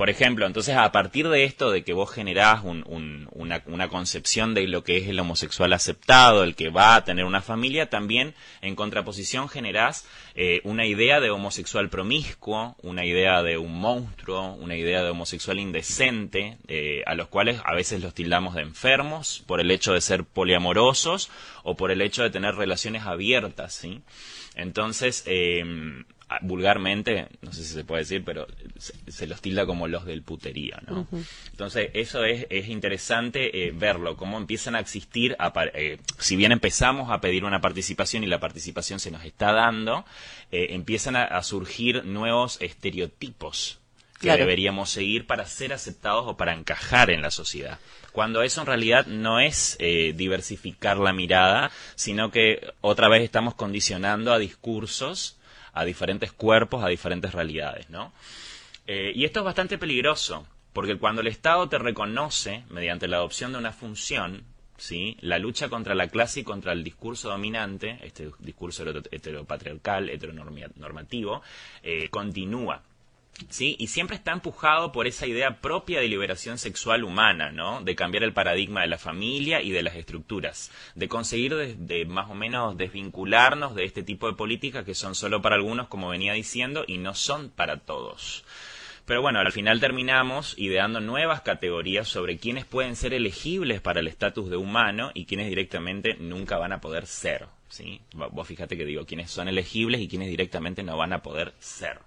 Por 0.00 0.08
ejemplo, 0.08 0.46
entonces 0.46 0.78
a 0.78 0.90
partir 0.92 1.28
de 1.28 1.44
esto, 1.44 1.70
de 1.70 1.84
que 1.84 1.92
vos 1.92 2.10
generás 2.10 2.62
una, 2.64 3.88
concepción 3.90 4.54
de 4.54 4.66
lo 4.66 4.82
que 4.82 4.96
es 4.96 5.06
el 5.08 5.20
homosexual 5.20 5.74
aceptado, 5.74 6.42
el 6.42 6.54
que 6.54 6.70
va 6.70 6.94
a 6.94 7.04
tener 7.04 7.26
una 7.26 7.42
familia, 7.42 7.90
también 7.90 8.32
en 8.62 8.76
contraposición 8.76 9.50
generás 9.50 10.06
eh, 10.34 10.62
una 10.64 10.86
idea 10.86 11.20
de 11.20 11.28
homosexual 11.28 11.90
promiscuo, 11.90 12.76
una 12.80 13.04
idea 13.04 13.42
de 13.42 13.58
un 13.58 13.78
monstruo, 13.78 14.54
una 14.54 14.74
idea 14.74 15.02
de 15.02 15.10
homosexual 15.10 15.58
indecente, 15.58 16.56
eh, 16.66 17.02
a 17.04 17.14
los 17.14 17.28
cuales 17.28 17.60
a 17.66 17.74
veces 17.74 18.00
los 18.00 18.14
tildamos 18.14 18.54
de 18.54 18.62
enfermos 18.62 19.44
por 19.46 19.60
el 19.60 19.70
hecho 19.70 19.92
de 19.92 20.00
ser 20.00 20.24
poliamorosos 20.24 21.28
o 21.62 21.76
por 21.76 21.90
el 21.90 22.00
hecho 22.00 22.22
de 22.22 22.30
tener 22.30 22.54
relaciones 22.54 23.02
abiertas, 23.02 23.74
¿sí? 23.74 24.00
Entonces, 24.54 25.24
eh, 25.26 25.62
vulgarmente, 26.42 27.28
no 27.42 27.52
sé 27.52 27.64
si 27.64 27.74
se 27.74 27.84
puede 27.84 28.02
decir, 28.02 28.22
pero 28.24 28.46
se, 28.78 29.26
los 29.26 29.40
tilda 29.40 29.66
como 29.66 29.88
los 29.88 30.04
del 30.04 30.22
puterío, 30.22 30.76
¿no? 30.86 31.06
Entonces, 31.50 31.90
eso 31.94 32.24
es, 32.24 32.46
es 32.50 32.68
interesante 32.68 33.66
eh, 33.66 33.72
verlo, 33.74 34.16
cómo 34.16 34.38
empiezan 34.38 34.76
a 34.76 34.80
existir, 34.80 35.36
eh, 35.74 35.98
si 36.18 36.36
bien 36.36 36.52
empezamos 36.52 37.10
a 37.10 37.20
pedir 37.20 37.44
una 37.44 37.60
participación 37.60 38.22
y 38.22 38.28
la 38.28 38.38
participación 38.38 39.00
se 39.00 39.10
nos 39.10 39.24
está 39.24 39.52
dando, 39.52 40.04
eh, 40.52 40.68
empiezan 40.70 41.16
a, 41.16 41.40
surgir 41.42 42.04
nuevos 42.04 42.58
estereotipos 42.60 43.78
que 44.20 44.36
deberíamos 44.36 44.90
seguir 44.90 45.26
para 45.26 45.46
ser 45.46 45.72
aceptados 45.72 46.26
o 46.26 46.36
para 46.36 46.52
encajar 46.52 47.10
en 47.10 47.22
la 47.22 47.30
sociedad. 47.30 47.78
Cuando 48.12 48.42
eso 48.42 48.60
en 48.60 48.66
realidad 48.66 49.06
no 49.06 49.40
es 49.40 49.78
diversificar 49.78 50.98
la 50.98 51.14
mirada, 51.14 51.70
sino 51.94 52.30
que 52.30 52.72
otra 52.82 53.08
vez 53.08 53.22
estamos 53.22 53.54
condicionando 53.54 54.34
a 54.34 54.38
discursos 54.38 55.39
a 55.80 55.84
diferentes 55.86 56.30
cuerpos, 56.30 56.84
a 56.84 56.88
diferentes 56.88 57.32
realidades, 57.32 57.88
¿no? 57.88 58.12
Eh, 58.86 59.12
y 59.14 59.24
esto 59.24 59.40
es 59.40 59.44
bastante 59.44 59.78
peligroso, 59.78 60.46
porque 60.74 60.98
cuando 60.98 61.22
el 61.22 61.26
Estado 61.26 61.70
te 61.70 61.78
reconoce, 61.78 62.64
mediante 62.68 63.08
la 63.08 63.16
adopción 63.16 63.52
de 63.52 63.58
una 63.58 63.72
función, 63.72 64.44
¿sí? 64.76 65.16
la 65.22 65.38
lucha 65.38 65.70
contra 65.70 65.94
la 65.94 66.08
clase 66.08 66.40
y 66.40 66.44
contra 66.44 66.72
el 66.72 66.84
discurso 66.84 67.30
dominante, 67.30 67.98
este 68.02 68.30
discurso 68.40 68.84
heteropatriarcal, 69.10 70.10
heteronormativo, 70.10 71.40
eh, 71.82 72.10
continúa. 72.10 72.82
¿Sí? 73.48 73.76
Y 73.78 73.88
siempre 73.88 74.16
está 74.16 74.32
empujado 74.32 74.92
por 74.92 75.06
esa 75.06 75.26
idea 75.26 75.60
propia 75.60 76.00
de 76.00 76.08
liberación 76.08 76.58
sexual 76.58 77.04
humana, 77.04 77.50
¿no? 77.50 77.82
De 77.82 77.94
cambiar 77.94 78.24
el 78.24 78.32
paradigma 78.32 78.82
de 78.82 78.88
la 78.88 78.98
familia 78.98 79.62
y 79.62 79.70
de 79.70 79.82
las 79.82 79.96
estructuras, 79.96 80.70
de 80.94 81.08
conseguir 81.08 81.54
de, 81.56 82.04
más 82.06 82.30
o 82.30 82.34
menos 82.34 82.76
desvincularnos 82.76 83.74
de 83.74 83.84
este 83.84 84.02
tipo 84.02 84.28
de 84.28 84.36
políticas 84.36 84.84
que 84.84 84.94
son 84.94 85.14
solo 85.14 85.42
para 85.42 85.56
algunos, 85.56 85.88
como 85.88 86.08
venía 86.08 86.32
diciendo, 86.32 86.84
y 86.86 86.98
no 86.98 87.14
son 87.14 87.50
para 87.50 87.78
todos. 87.78 88.44
Pero 89.06 89.22
bueno, 89.22 89.40
al 89.40 89.50
final 89.50 89.80
terminamos 89.80 90.54
ideando 90.56 91.00
nuevas 91.00 91.40
categorías 91.40 92.06
sobre 92.06 92.38
quiénes 92.38 92.64
pueden 92.64 92.94
ser 92.94 93.12
elegibles 93.12 93.80
para 93.80 94.00
el 94.00 94.06
estatus 94.06 94.48
de 94.50 94.56
humano 94.56 95.10
y 95.14 95.24
quiénes 95.24 95.48
directamente 95.48 96.14
nunca 96.20 96.58
van 96.58 96.72
a 96.72 96.80
poder 96.80 97.06
ser. 97.06 97.48
¿sí? 97.68 98.00
Vos 98.12 98.46
fíjate 98.46 98.76
que 98.76 98.84
digo 98.84 99.06
quiénes 99.06 99.30
son 99.30 99.48
elegibles 99.48 100.00
y 100.00 100.08
quiénes 100.08 100.28
directamente 100.28 100.82
no 100.82 100.96
van 100.96 101.12
a 101.12 101.22
poder 101.22 101.54
ser. 101.58 101.98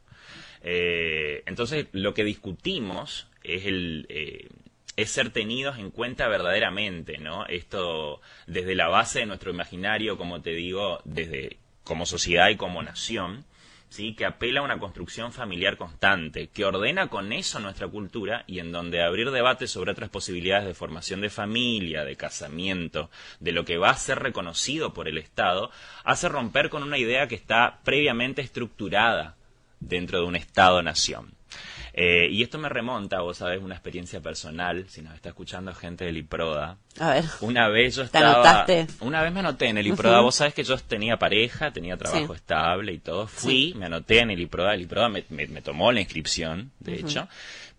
Eh, 0.63 1.43
entonces, 1.45 1.87
lo 1.91 2.13
que 2.13 2.23
discutimos 2.23 3.27
es 3.43 3.65
el... 3.65 4.05
Eh, 4.09 4.49
es 4.95 5.09
ser 5.09 5.31
tenidos 5.31 5.79
en 5.79 5.89
cuenta 5.89 6.27
verdaderamente, 6.27 7.17
¿no? 7.17 7.47
Esto 7.47 8.21
desde 8.45 8.75
la 8.75 8.89
base 8.89 9.19
de 9.19 9.25
nuestro 9.25 9.49
imaginario, 9.49 10.17
como 10.17 10.43
te 10.43 10.51
digo, 10.51 11.01
desde 11.03 11.57
como 11.83 12.05
sociedad 12.05 12.49
y 12.49 12.57
como 12.57 12.83
nación, 12.83 13.43
¿sí? 13.93 14.15
que 14.15 14.25
apela 14.25 14.61
a 14.61 14.63
una 14.63 14.79
construcción 14.79 15.31
familiar 15.31 15.77
constante, 15.77 16.47
que 16.47 16.65
ordena 16.65 17.09
con 17.09 17.31
eso 17.33 17.59
nuestra 17.59 17.87
cultura 17.87 18.43
y 18.47 18.57
en 18.57 18.71
donde 18.71 19.03
abrir 19.03 19.29
debates 19.31 19.69
sobre 19.69 19.91
otras 19.91 20.09
posibilidades 20.09 20.65
de 20.65 20.73
formación 20.73 21.21
de 21.21 21.29
familia, 21.29 22.03
de 22.03 22.15
casamiento, 22.15 23.09
de 23.39 23.51
lo 23.51 23.65
que 23.65 23.77
va 23.77 23.91
a 23.91 23.97
ser 23.97 24.19
reconocido 24.19 24.93
por 24.93 25.07
el 25.07 25.19
Estado, 25.19 25.69
hace 26.03 26.29
romper 26.29 26.69
con 26.69 26.81
una 26.81 26.97
idea 26.97 27.27
que 27.27 27.35
está 27.35 27.81
previamente 27.83 28.41
estructurada 28.41 29.35
dentro 29.87 30.19
de 30.19 30.25
un 30.25 30.35
Estado-nación. 30.35 31.33
Eh, 31.95 32.27
y 32.31 32.41
esto 32.41 32.57
me 32.57 32.69
remonta, 32.69 33.21
vos 33.21 33.37
sabés, 33.37 33.61
una 33.61 33.75
experiencia 33.75 34.19
personal, 34.19 34.85
si 34.89 35.03
nos 35.03 35.13
está 35.13 35.29
escuchando 35.29 35.75
gente 35.75 36.05
del 36.05 36.17
IPRODA, 36.17 36.77
A 36.99 37.09
ver. 37.13 37.23
Una 37.41 37.69
vez 37.69 37.95
yo 37.95 38.01
¿Te 38.01 38.05
estaba... 38.17 38.33
anotaste? 38.33 38.87
Una 39.01 39.21
vez 39.21 39.31
me 39.31 39.41
anoté 39.41 39.67
en 39.67 39.77
el 39.77 39.85
IPRODA. 39.85 40.21
Vos 40.21 40.33
sabés 40.33 40.55
que 40.55 40.63
yo 40.63 40.75
tenía 40.79 41.17
pareja, 41.17 41.71
tenía 41.71 41.95
trabajo 41.95 42.33
Sí. 42.33 42.33
estable 42.35 42.93
y 42.93 42.97
todo. 42.97 43.27
Fui, 43.27 43.73
Sí. 43.73 43.73
me 43.77 43.85
anoté 43.85 44.21
en 44.21 44.31
el 44.31 44.39
IPRODA. 44.41 44.73
El 44.73 44.81
IPRODA 44.81 45.09
me, 45.09 45.23
me- 45.29 45.45
me 45.45 45.61
tomó 45.61 45.91
la 45.91 45.99
inscripción, 46.01 46.71
de 46.79 46.95
hecho. 46.95 47.27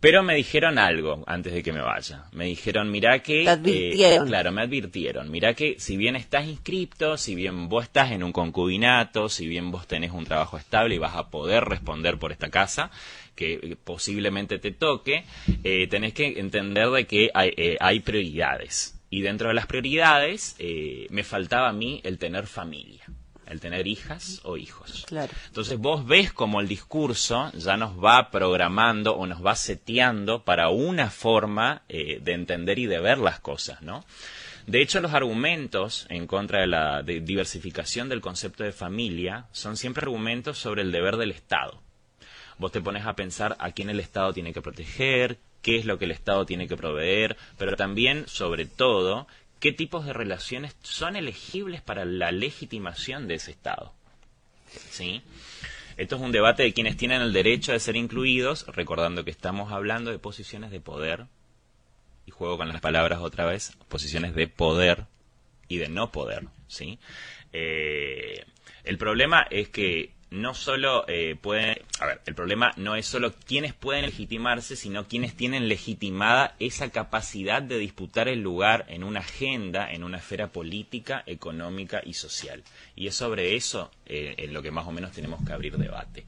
Pero 0.05 0.23
me 0.23 0.35
dijeron 0.35 0.79
algo 0.79 1.25
antes 1.27 1.55
de 1.55 1.63
que 1.63 1.73
me 1.73 1.81
vaya. 1.81 2.25
Me 2.33 2.45
dijeron, 2.45 2.91
mira 2.91 3.21
que... 3.21 3.45
Te 3.45 3.51
advirtieron. 3.51 4.27
eh, 4.27 4.29
claro, 4.29 4.53
me 4.53 4.61
advirtieron. 4.61 5.31
Mira 5.31 5.55
que 5.55 5.77
si 5.79 5.97
bien 5.97 6.15
estás 6.15 6.47
inscripto, 6.47 7.17
si 7.17 7.35
bien 7.35 7.71
vos 7.71 7.85
estás 7.85 8.13
en 8.13 8.23
un 8.23 8.31
concubinato, 8.31 9.31
si 9.31 9.49
bien 9.49 9.71
vos 9.71 9.87
tenés 9.87 10.13
un 10.13 10.27
trabajo 10.27 10.59
estable 10.59 10.97
y 10.97 10.99
vas 10.99 11.17
a 11.17 11.31
poder 11.31 11.65
responder 11.65 12.19
por 12.19 12.33
esta 12.33 12.51
casa, 12.51 12.91
que 13.35 13.55
eh, 13.55 13.77
posiblemente 13.83 14.59
te 14.59 14.73
toque, 14.73 15.25
eh, 15.63 15.87
tenés 15.89 16.13
que 16.13 16.39
entender 16.39 16.91
de 16.91 17.07
que 17.07 17.31
hay, 17.33 17.55
eh, 17.57 17.79
hay 17.81 18.01
prioridades. 18.01 19.01
Y 19.09 19.23
dentro 19.23 19.49
de 19.49 19.55
las 19.55 19.67
prioridades 19.67 20.55
eh, 20.59 21.07
me 21.09 21.23
faltaba 21.23 21.69
a 21.69 21.73
mí 21.73 22.01
el 22.05 22.19
tener 22.19 22.47
familia, 22.47 23.05
el 23.49 23.61
tener 23.61 23.87
hijas 23.87 24.41
o 24.45 24.57
hijos. 24.57 25.05
Claro. 25.07 25.33
Entonces 25.47 25.79
vos 25.79 26.07
ves 26.07 26.33
como 26.33 26.61
el 26.61 26.69
discurso 26.69 27.51
ya 27.53 27.77
nos 27.77 28.03
va 28.03 28.31
programando 28.31 29.17
o 29.17 29.27
nos 29.27 29.45
va 29.45 29.55
seteando 29.55 30.45
para 30.45 30.69
una 30.69 31.11
forma 31.11 31.83
eh, 31.89 32.21
de 32.23 32.33
entender 32.33 32.79
y 32.79 32.87
de 32.87 33.01
ver 33.01 33.19
las 33.19 33.41
cosas, 33.41 33.83
¿no? 33.83 34.05
De 34.67 34.81
hecho, 34.81 35.01
los 35.01 35.13
argumentos 35.13 36.07
en 36.09 36.27
contra 36.27 36.61
de 36.61 36.67
la 36.67 37.03
de 37.03 37.21
diversificación 37.21 38.09
del 38.09 38.23
concepto 38.23 38.65
de 38.65 38.73
familia 38.73 39.47
son 39.53 39.77
siempre 39.77 40.05
argumentos 40.05 40.59
sobre 40.59 40.81
el 40.81 40.91
deber 40.91 41.19
del 41.19 41.33
Estado. 41.33 41.83
Vos 42.57 42.73
te 42.73 42.81
pones 42.81 43.05
a 43.05 43.15
pensar 43.15 43.57
a 43.59 43.73
quién 43.73 43.91
el 43.91 44.01
Estado 44.01 44.33
tiene 44.33 44.55
que 44.55 44.63
proteger, 44.63 45.39
qué 45.61 45.77
es 45.77 45.85
lo 45.85 45.99
que 45.99 46.05
el 46.05 46.13
Estado 46.13 46.47
tiene 46.47 46.69
que 46.69 46.77
proveer, 46.77 47.37
pero 47.59 47.77
también, 47.77 48.25
sobre 48.27 48.65
todo, 48.65 49.27
qué 49.65 49.73
tipos 49.73 50.05
de 50.05 50.13
relaciones 50.13 50.77
son 50.83 51.17
elegibles 51.17 51.81
para 51.81 52.05
la 52.05 52.33
legitimación 52.33 53.27
de 53.27 53.37
ese 53.37 53.51
Estado. 53.51 53.95
¿Sí? 54.91 55.23
Esto 55.97 56.17
es 56.17 56.21
un 56.23 56.33
debate 56.33 56.65
de 56.65 56.75
quienes 56.75 56.99
tienen 56.99 57.23
el 57.23 57.33
derecho 57.33 57.73
de 57.73 57.81
ser 57.81 57.97
incluidos, 57.97 58.67
recordando 58.67 59.25
que 59.25 59.31
estamos 59.31 59.73
hablando 59.73 60.11
de 60.11 60.19
posiciones 60.19 60.71
de 60.71 60.81
poder, 60.81 61.29
y 62.27 62.31
juego 62.31 62.59
con 62.59 62.69
las 62.69 62.83
palabras 62.83 63.21
otra 63.21 63.47
vez, 63.47 63.75
posiciones 63.89 64.35
de 64.35 64.49
poder 64.49 65.07
y 65.67 65.79
de 65.79 65.89
no 65.89 66.13
poder, 66.13 66.45
¿sí? 66.69 66.99
Eh, 67.55 68.45
el 68.85 68.99
problema 68.99 69.47
es 69.51 69.71
que 69.71 70.13
no 70.35 70.53
solo 70.53 71.05
eh, 71.09 71.37
pueden, 71.41 71.79
a 72.01 72.07
ver, 72.07 72.21
el 72.27 72.35
problema 72.35 72.73
no 72.77 72.97
es 72.97 73.07
solo 73.07 73.33
quienes 73.47 73.73
pueden 73.73 74.05
legitimarse, 74.05 74.77
sino 74.77 75.07
quienes 75.07 75.35
tienen 75.37 75.69
legitimada 75.69 76.57
esa 76.59 76.91
capacidad 76.91 77.63
de 77.63 77.79
disputar 77.79 78.29
el 78.29 78.41
lugar 78.41 78.85
en 78.89 79.05
una 79.05 79.21
agenda, 79.21 79.91
en 79.91 80.03
una 80.03 80.19
esfera 80.19 80.49
política, 80.49 81.23
económica 81.27 82.03
y 82.05 82.15
social. 82.15 82.63
Y 82.97 83.07
es 83.07 83.15
sobre 83.15 83.55
eso 83.55 83.91
eh, 84.07 84.35
en 84.39 84.53
lo 84.53 84.63
que 84.63 84.73
más 84.73 84.87
o 84.87 84.93
menos 84.93 85.13
tenemos 85.13 85.45
que 85.47 85.53
abrir 85.53 85.77
debate. 85.77 86.27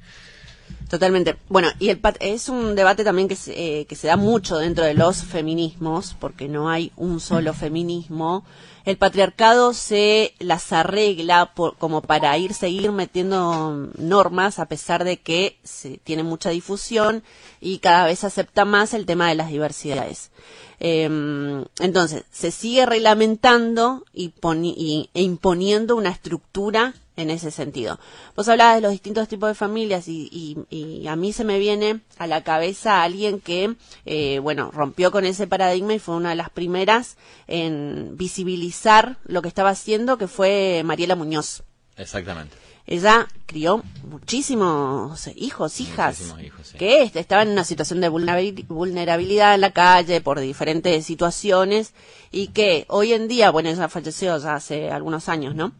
Totalmente. 0.88 1.36
Bueno, 1.48 1.68
y 1.80 1.88
el 1.88 2.00
es 2.20 2.48
un 2.48 2.76
debate 2.76 3.02
también 3.02 3.26
que 3.26 3.34
se, 3.34 3.80
eh, 3.80 3.86
que 3.86 3.96
se 3.96 4.06
da 4.06 4.16
mucho 4.16 4.56
dentro 4.58 4.84
de 4.84 4.94
los 4.94 5.24
feminismos, 5.24 6.14
porque 6.20 6.46
no 6.48 6.68
hay 6.70 6.92
un 6.96 7.18
solo 7.18 7.52
feminismo. 7.54 8.44
El 8.84 8.96
patriarcado 8.96 9.72
se 9.74 10.32
las 10.38 10.72
arregla 10.72 11.54
por- 11.54 11.76
como 11.76 12.02
para 12.02 12.38
ir 12.38 12.54
seguir 12.54 12.92
metiendo 12.92 13.90
normas, 13.98 14.60
a 14.60 14.66
pesar 14.66 15.02
de 15.02 15.16
que 15.16 15.58
se 15.64 15.98
tiene 15.98 16.22
mucha 16.22 16.50
difusión 16.50 17.24
y 17.60 17.78
cada 17.78 18.06
vez 18.06 18.22
acepta 18.22 18.64
más 18.64 18.94
el 18.94 19.06
tema 19.06 19.28
de 19.28 19.34
las 19.34 19.48
diversidades. 19.48 20.30
Eh, 20.78 21.64
entonces, 21.80 22.22
se 22.30 22.52
sigue 22.52 22.86
reglamentando 22.86 24.04
y, 24.14 24.32
y- 24.62 25.10
e 25.14 25.22
imponiendo 25.22 25.96
una 25.96 26.10
estructura 26.10 26.94
en 27.16 27.30
ese 27.30 27.50
sentido. 27.50 27.98
Vos 28.36 28.46
hablabas 28.48 28.76
de 28.76 28.80
los 28.82 28.92
distintos 28.92 29.26
tipos 29.28 29.48
de 29.48 29.54
familias 29.54 30.06
y, 30.08 30.28
y- 30.70 30.76
y 30.76 31.06
a 31.08 31.16
mí 31.16 31.32
se 31.32 31.44
me 31.44 31.58
viene 31.58 32.00
a 32.18 32.26
la 32.26 32.42
cabeza 32.44 33.02
alguien 33.02 33.40
que, 33.40 33.74
eh, 34.04 34.38
bueno, 34.40 34.70
rompió 34.70 35.10
con 35.10 35.24
ese 35.24 35.46
paradigma 35.46 35.94
y 35.94 35.98
fue 35.98 36.14
una 36.16 36.30
de 36.30 36.36
las 36.36 36.50
primeras 36.50 37.16
en 37.46 38.16
visibilizar 38.16 39.16
lo 39.24 39.40
que 39.42 39.48
estaba 39.48 39.70
haciendo, 39.70 40.18
que 40.18 40.28
fue 40.28 40.82
Mariela 40.84 41.16
Muñoz. 41.16 41.62
Exactamente. 41.96 42.54
Ella 42.88 43.26
crió 43.46 43.82
muchísimos 44.08 45.26
hijos, 45.34 45.80
hijas, 45.80 46.18
Muchísimos 46.20 46.42
hijos, 46.42 46.66
sí. 46.68 46.78
que 46.78 47.02
este, 47.02 47.18
estaban 47.20 47.48
en 47.48 47.52
una 47.54 47.64
situación 47.64 48.00
de 48.00 48.10
vulnerabil- 48.10 48.66
vulnerabilidad 48.68 49.54
en 49.54 49.62
la 49.62 49.72
calle 49.72 50.20
por 50.20 50.38
diferentes 50.38 51.04
situaciones 51.06 51.94
y 52.30 52.48
que 52.48 52.84
hoy 52.88 53.12
en 53.12 53.26
día, 53.28 53.50
bueno, 53.50 53.70
ella 53.70 53.88
falleció 53.88 54.38
ya 54.38 54.54
hace 54.54 54.90
algunos 54.90 55.28
años, 55.28 55.54
¿no? 55.54 55.72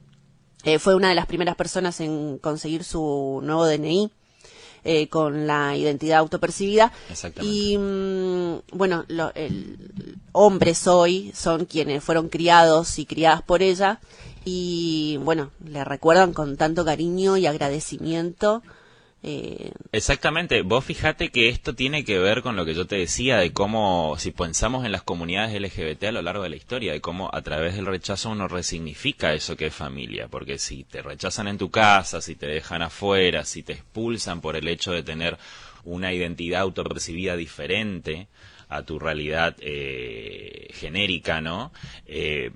Eh, 0.67 0.79
fue 0.79 0.95
una 0.97 1.09
de 1.09 1.15
las 1.15 1.27
primeras 1.27 1.55
personas 1.57 2.01
en 2.01 2.39
conseguir 2.39 2.83
su 2.85 3.41
nuevo 3.43 3.65
DNI 3.67 4.11
eh, 4.85 5.09
con 5.09 5.47
la 5.47 5.77
identidad 5.77 6.19
autopercibida. 6.19 6.93
Exactamente. 7.11 7.57
Y 7.57 7.79
mm, 7.79 8.55
bueno, 8.73 9.05
lo- 9.09 9.33
el, 9.35 9.79
hombres 10.33 10.87
hoy 10.87 11.33
son 11.35 11.65
quienes 11.67 12.05
fueron 12.05 12.29
criados 12.29 12.99
y 12.99 13.07
criadas 13.07 13.43
por 13.43 13.63
ella 13.63 14.01
y 14.45 15.19
bueno, 15.23 15.51
le 15.65 15.85
recuerdan 15.85 16.33
con 16.33 16.57
tanto 16.57 16.85
cariño 16.85 17.37
y 17.37 17.47
agradecimiento. 17.47 18.63
Eh, 19.23 19.73
Exactamente, 19.93 20.63
vos 20.63 20.85
fijate 20.85 21.31
que 21.31 21.49
esto 21.49 21.75
tiene 21.75 22.05
que 22.05 22.19
ver 22.19 22.43
con 22.43 22.55
lo 22.55 22.65
que 22.65 22.75
yo 22.75 22.87
te 22.87 22.97
decía 22.97 23.39
de 23.39 23.53
cómo, 23.53 24.15
si 24.19 24.31
pensamos 24.31 24.85
en 24.85 24.93
las 24.93 25.03
comunidades 25.03 25.55
LGBT 25.61 26.05
a 26.09 26.13
lo 26.13 26.23
largo 26.23 26.43
de 26.45 26.51
la 26.51 26.57
historia, 26.57 26.93
de 26.93 27.01
cómo 27.01 27.31
a 27.33 27.43
través 27.43 27.75
del 27.75 27.87
rechazo 27.87 28.31
uno 28.31 28.47
resignifica 28.47 29.33
eso 29.35 29.57
que 29.57 29.67
es 29.67 29.75
familia, 29.75 30.29
porque 30.29 30.59
si 30.59 30.85
te 30.85 31.03
rechazan 31.03 31.49
en 31.49 31.59
tu 31.59 31.71
casa, 31.71 32.21
si 32.21 32.37
te 32.37 32.47
dejan 32.47 32.83
afuera, 32.83 33.45
si 33.45 33.63
te 33.63 33.73
expulsan 33.73 34.41
por 34.41 34.55
el 34.55 34.69
hecho 34.69 34.93
de 34.93 35.03
tener 35.03 35.39
una 35.85 36.13
identidad 36.13 36.61
autopercibida 36.61 37.37
diferente 37.37 38.29
a 38.69 38.83
tu 38.83 38.99
realidad 38.99 39.57
eh, 39.61 40.69
genérica, 40.75 41.41
¿no? 41.41 41.73
Eh, 42.07 42.51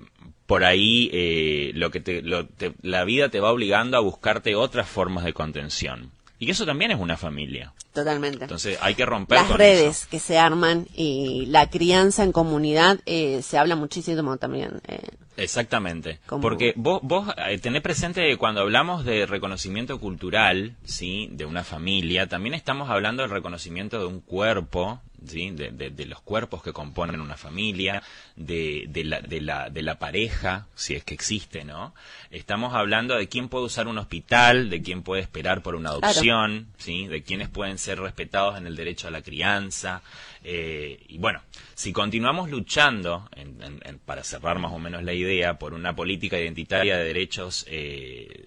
por 0.45 0.63
ahí 0.63 1.09
eh, 1.13 1.71
lo 1.75 1.89
que 1.91 1.99
te, 2.01 2.21
lo- 2.21 2.45
te- 2.47 2.73
la 2.81 3.03
vida 3.03 3.29
te 3.29 3.39
va 3.39 3.51
obligando 3.51 3.97
a 3.97 4.01
buscarte 4.01 4.55
otras 4.55 4.87
formas 4.87 5.23
de 5.25 5.33
contención. 5.33 6.11
Y 6.41 6.49
eso 6.49 6.65
también 6.65 6.89
es 6.91 6.99
una 6.99 7.15
familia. 7.17 7.71
totalmente. 7.93 8.43
Entonces 8.45 8.77
hay 8.81 8.95
que 8.95 9.05
romper 9.05 9.37
Las 9.37 9.47
con 9.47 9.57
redes 9.59 9.97
eso. 9.99 10.07
que 10.09 10.19
se 10.19 10.37
arman 10.39 10.87
y 10.95 11.45
la 11.45 11.69
crianza 11.69 12.23
en 12.23 12.31
comunidad 12.31 12.99
eh, 13.05 13.41
se 13.43 13.57
habla 13.59 13.75
muchísimo 13.75 14.35
también. 14.37 14.81
eh, 14.87 15.01
Exactamente. 15.37 16.19
Como- 16.25 16.41
Porque 16.41 16.73
vos, 16.75 16.99
vos 17.03 17.27
eh, 17.47 17.57
tenés 17.59 17.81
presente 17.81 18.27
que 18.27 18.37
cuando 18.37 18.61
hablamos 18.61 19.05
de 19.05 19.25
reconocimiento 19.25 19.99
cultural, 19.99 20.75
¿sí? 20.83 21.29
De 21.31 21.45
una 21.45 21.63
familia, 21.63 22.27
también 22.27 22.53
estamos 22.55 22.89
hablando 22.89 23.21
del 23.23 23.31
reconocimiento 23.31 23.99
de 23.99 24.05
un 24.05 24.19
cuerpo, 24.21 24.99
¿sí? 25.25 25.51
De, 25.51 25.71
de- 25.71 25.89
de 25.91 26.05
los 26.05 26.21
cuerpos 26.21 26.63
que 26.63 26.73
componen 26.73 27.21
una 27.21 27.37
familia, 27.37 28.01
de, 28.35 28.87
la, 29.05 29.21
de, 29.21 29.41
la, 29.41 29.69
de 29.69 29.81
la 29.81 29.99
pareja, 29.99 30.67
si 30.75 30.95
es 30.95 31.03
que 31.03 31.13
existe, 31.13 31.63
¿no? 31.63 31.93
Estamos 32.31 32.73
hablando 32.73 33.15
de 33.17 33.27
quién 33.29 33.49
puede 33.49 33.65
usar 33.65 33.87
un 33.87 33.97
hospital, 33.97 34.69
de 34.69 34.81
quién 34.81 35.03
puede 35.03 35.21
esperar 35.21 35.61
por 35.61 35.75
una 35.75 35.89
Claro. 35.89 36.03
adopción, 36.05 36.67
¿sí? 36.77 37.07
De 37.07 37.23
quiénes 37.23 37.49
pueden 37.49 37.77
ser 37.77 37.99
respetados 37.99 38.57
en 38.57 38.67
el 38.67 38.75
derecho 38.75 39.07
a 39.07 39.11
la 39.11 39.21
crianza. 39.21 40.01
eh, 40.43 40.99
y 41.07 41.19
bueno, 41.19 41.39
si 41.75 41.93
continuamos 41.93 42.49
luchando, 42.49 43.29
en- 43.35 43.61
en- 43.61 43.79
en- 43.85 43.99
para 43.99 44.23
cerrar 44.23 44.57
más 44.57 44.71
o 44.71 44.79
menos 44.79 45.03
la 45.03 45.13
idea, 45.13 45.59
por 45.59 45.75
una 45.75 45.95
política 45.95 46.39
identitaria 46.39 46.97
de 46.97 47.03
derechos 47.05 47.63
eh, 47.69 48.45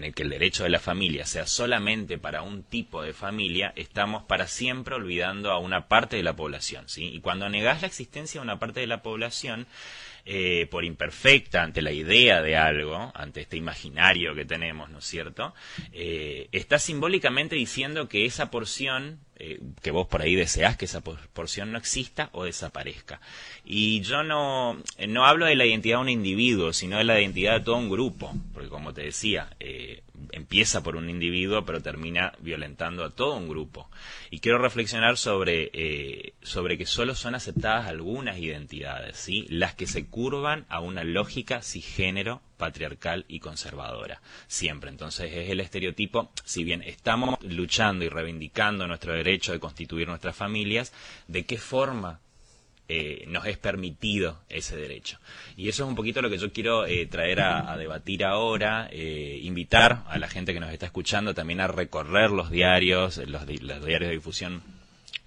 en 0.00 0.04
el 0.04 0.14
que 0.14 0.22
el 0.22 0.30
derecho 0.30 0.64
de 0.64 0.70
la 0.70 0.78
familia 0.80 1.26
sea 1.26 1.46
solamente 1.46 2.16
para 2.16 2.40
un 2.40 2.62
tipo 2.62 3.02
de 3.02 3.12
familia, 3.12 3.74
estamos 3.76 4.22
para 4.24 4.46
siempre 4.48 4.94
olvidando 4.94 5.52
a 5.52 5.58
una 5.58 5.88
parte 5.88 6.16
de 6.16 6.22
la 6.22 6.34
población, 6.36 6.88
¿sí? 6.88 7.10
Y 7.12 7.20
cuando 7.20 7.50
negás 7.50 7.82
la 7.82 7.86
existencia 7.88 8.40
de 8.40 8.44
una 8.44 8.58
parte 8.58 8.80
de 8.80 8.86
la 8.86 9.02
población, 9.02 9.66
eh, 10.26 10.68
por 10.70 10.84
imperfecta 10.84 11.62
ante 11.62 11.80
la 11.82 11.92
idea 11.92 12.42
de 12.42 12.54
algo, 12.56 13.10
ante 13.14 13.40
este 13.40 13.56
imaginario 13.56 14.34
que 14.34 14.44
tenemos, 14.44 14.90
¿no 14.90 14.98
es 14.98 15.04
cierto? 15.06 15.54
Eh, 15.92 16.48
está 16.52 16.78
simbólicamente 16.78 17.56
diciendo 17.56 18.06
que 18.06 18.26
esa 18.26 18.50
porción, 18.50 19.20
eh, 19.36 19.58
que 19.82 19.90
vos 19.90 20.06
por 20.08 20.20
ahí 20.20 20.34
deseás 20.34 20.76
que 20.76 20.84
esa 20.84 21.00
por- 21.00 21.26
porción 21.28 21.72
no 21.72 21.78
exista 21.78 22.28
o 22.32 22.44
desaparezca. 22.44 23.18
Y 23.64 24.02
yo 24.02 24.22
no, 24.22 24.80
no 25.08 25.24
hablo 25.24 25.46
de 25.46 25.56
la 25.56 25.64
identidad 25.64 25.96
de 25.96 26.02
un 26.02 26.08
individuo, 26.10 26.74
sino 26.74 26.98
de 26.98 27.04
la 27.04 27.18
identidad 27.18 27.54
de 27.58 27.64
todo 27.64 27.76
un 27.76 27.88
grupo, 27.88 28.34
porque 28.52 28.68
como 28.68 28.92
te 28.92 29.02
decía, 29.02 29.48
eh, 29.58 29.79
empieza 30.50 30.82
por 30.82 30.96
un 30.96 31.08
individuo, 31.08 31.64
pero 31.64 31.80
termina 31.80 32.32
violentando 32.40 33.04
a 33.04 33.10
todo 33.10 33.36
un 33.36 33.48
grupo. 33.48 33.88
Y 34.30 34.40
quiero 34.40 34.58
reflexionar 34.58 35.16
sobre, 35.16 35.70
eh, 35.72 36.34
sobre 36.42 36.76
que 36.76 36.86
solo 36.86 37.14
son 37.14 37.36
aceptadas 37.36 37.86
algunas 37.86 38.36
identidades, 38.36 39.16
¿sí? 39.16 39.46
las 39.48 39.76
que 39.76 39.86
se 39.86 40.06
curvan 40.06 40.66
a 40.68 40.80
una 40.80 41.04
lógica 41.04 41.62
cisgénero, 41.62 42.42
patriarcal 42.56 43.26
y 43.28 43.38
conservadora. 43.38 44.22
Siempre. 44.48 44.90
Entonces 44.90 45.32
es 45.32 45.50
el 45.50 45.60
estereotipo, 45.60 46.32
si 46.44 46.64
bien 46.64 46.82
estamos 46.82 47.40
luchando 47.42 48.04
y 48.04 48.08
reivindicando 48.08 48.88
nuestro 48.88 49.12
derecho 49.12 49.52
de 49.52 49.60
constituir 49.60 50.08
nuestras 50.08 50.34
familias, 50.34 50.92
¿de 51.28 51.44
qué 51.44 51.58
forma 51.58 52.18
eh, 52.92 53.24
nos 53.28 53.46
es 53.46 53.56
permitido 53.56 54.40
ese 54.48 54.76
derecho. 54.76 55.18
Y 55.56 55.68
eso 55.68 55.84
es 55.84 55.88
un 55.88 55.94
poquito 55.94 56.20
lo 56.22 56.28
que 56.28 56.38
yo 56.38 56.52
quiero 56.52 56.86
eh, 56.86 57.06
traer 57.06 57.40
a, 57.40 57.76
debatir 57.76 58.24
ahora, 58.24 58.88
eh, 58.90 59.38
invitar 59.42 60.02
a 60.08 60.18
la 60.18 60.26
gente 60.26 60.52
que 60.52 60.58
nos 60.58 60.72
está 60.72 60.86
escuchando 60.86 61.32
también 61.32 61.60
a 61.60 61.68
recorrer 61.68 62.32
los 62.32 62.50
diarios, 62.50 63.18
los, 63.18 63.46
los 63.62 63.86
diarios 63.86 64.08
de 64.08 64.16
difusión 64.16 64.62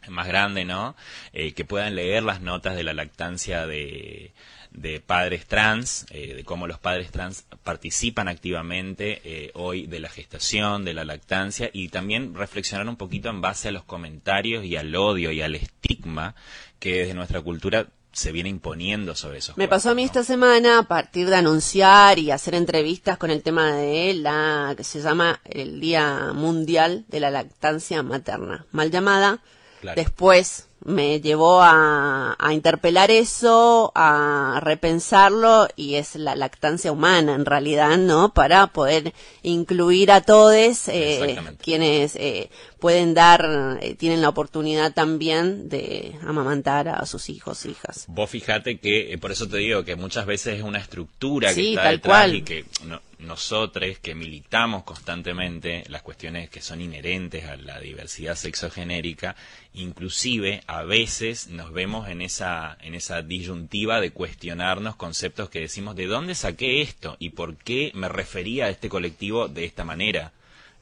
más 0.10 0.28
grande, 0.28 0.66
¿no? 0.66 0.96
que 1.34 1.66
puedan 1.66 1.96
leer 1.96 2.24
las 2.24 2.42
notas 2.42 2.76
de 2.76 2.84
la 2.84 2.94
lactancia 2.94 3.66
de, 3.68 4.32
de 4.72 5.00
padres 5.00 5.46
trans, 5.46 6.06
de 6.12 6.44
cómo 6.46 6.68
los 6.68 6.80
padres 6.80 7.12
trans 7.12 7.46
participan 7.64 8.28
activamente 8.28 9.52
hoy 9.54 9.88
de 9.88 10.00
la 10.00 10.10
gestación, 10.10 10.86
de 10.86 10.94
la 10.94 11.06
lactancia 11.06 11.70
y 11.74 11.90
también 11.90 12.36
reflexionar 12.36 12.88
un 12.88 12.98
poquito 12.98 13.30
en 13.30 13.42
base 13.42 13.70
a 13.70 13.72
los 13.72 13.84
comentarios 13.84 14.66
y 14.66 14.76
al 14.76 14.96
odio 14.96 15.32
y 15.32 15.42
al 15.42 15.56
estigma 15.56 16.36
que 16.80 17.00
desde 17.00 17.14
nuestra 17.14 17.42
cultura 17.42 17.88
se 18.14 18.32
viene 18.32 18.50
imponiendo 18.50 19.16
sobre 19.16 19.40
eso. 19.40 19.54
Me 19.58 19.68
pasó 19.68 19.90
a 19.90 19.96
mí 19.96 20.04
esta 20.04 20.24
semana, 20.24 20.80
a 20.80 20.84
partir 20.84 21.30
de 21.30 21.36
anunciar 21.36 22.20
y 22.20 22.32
hacer 22.32 22.56
entrevistas 22.56 23.18
con 23.18 23.32
el 23.32 23.42
tema 23.42 23.74
de 23.74 24.14
la 24.14 24.74
que 24.78 24.84
se 24.84 25.02
llama 25.02 25.42
el 25.46 25.82
Día 25.82 26.32
Mundial 26.34 27.06
de 27.08 27.20
la 27.20 27.32
Lactancia 27.32 28.04
Materna, 28.04 28.66
mal 28.72 28.92
llamada. 28.92 29.42
Después 29.96 30.68
me 30.86 31.22
llevó 31.22 31.62
a, 31.62 32.36
interpelar 32.52 33.10
eso, 33.10 33.92
a 33.96 34.60
repensarlo 34.62 35.68
y 35.76 35.96
es 35.96 36.16
la 36.16 36.36
lactancia 36.36 36.92
humana 36.92 37.36
en 37.36 37.46
realidad, 37.46 37.98
¿no? 37.98 38.34
Para 38.34 38.68
poder 38.68 39.14
incluir 39.42 40.12
a 40.12 40.22
todos 40.22 40.54
eh, 40.88 41.38
quienes 41.62 42.16
eh, 42.16 42.50
pueden 42.80 43.14
dar, 43.14 43.80
eh, 43.82 43.96
tienen 43.96 44.22
la 44.22 44.30
oportunidad 44.30 44.94
también 44.94 45.70
de 45.70 46.16
amamantar 46.28 46.90
a 46.90 47.06
sus 47.06 47.30
hijos, 47.30 47.66
hijas. 47.66 48.06
Vos 48.08 48.30
fíjate 48.30 48.78
que, 48.78 49.18
por 49.20 49.32
eso 49.32 49.48
te 49.48 49.58
digo 49.58 49.84
que 49.84 49.96
muchas 49.96 50.26
veces 50.26 50.58
es 50.58 50.64
una 50.64 50.80
estructura 50.80 51.54
que 51.54 51.74
está 51.74 51.90
detrás 51.90 52.34
y 52.34 52.42
que 52.42 52.66
nosotros 53.24 53.98
que 54.00 54.16
militamos 54.16 54.84
constantemente 54.84 55.84
las 55.88 56.02
cuestiones 56.02 56.50
que 56.50 56.62
son 56.62 56.82
inherentes 56.82 57.46
a 57.46 57.56
la 57.56 57.80
diversidad 57.80 58.36
sexogenérica, 58.36 59.36
inclusive 59.74 60.64
a 60.68 60.84
veces 60.84 61.48
nos 61.48 61.74
vemos 61.74 62.10
en 62.10 62.22
esa, 62.22 62.78
en 62.82 62.96
esa 62.96 63.22
disyuntiva 63.22 64.00
de 64.00 64.12
cuestionarnos 64.12 64.96
conceptos 64.96 65.50
que 65.50 65.62
decimos 65.62 65.96
de 65.96 66.08
dónde 66.08 66.36
saqué 66.36 66.82
esto 66.82 67.18
y 67.20 67.32
por 67.32 67.58
qué 67.58 67.92
me 67.96 68.10
refería 68.10 68.66
a 68.66 68.70
este 68.70 68.90
colectivo 68.90 69.48
de 69.48 69.66
esta 69.66 69.84
manera. 69.84 70.34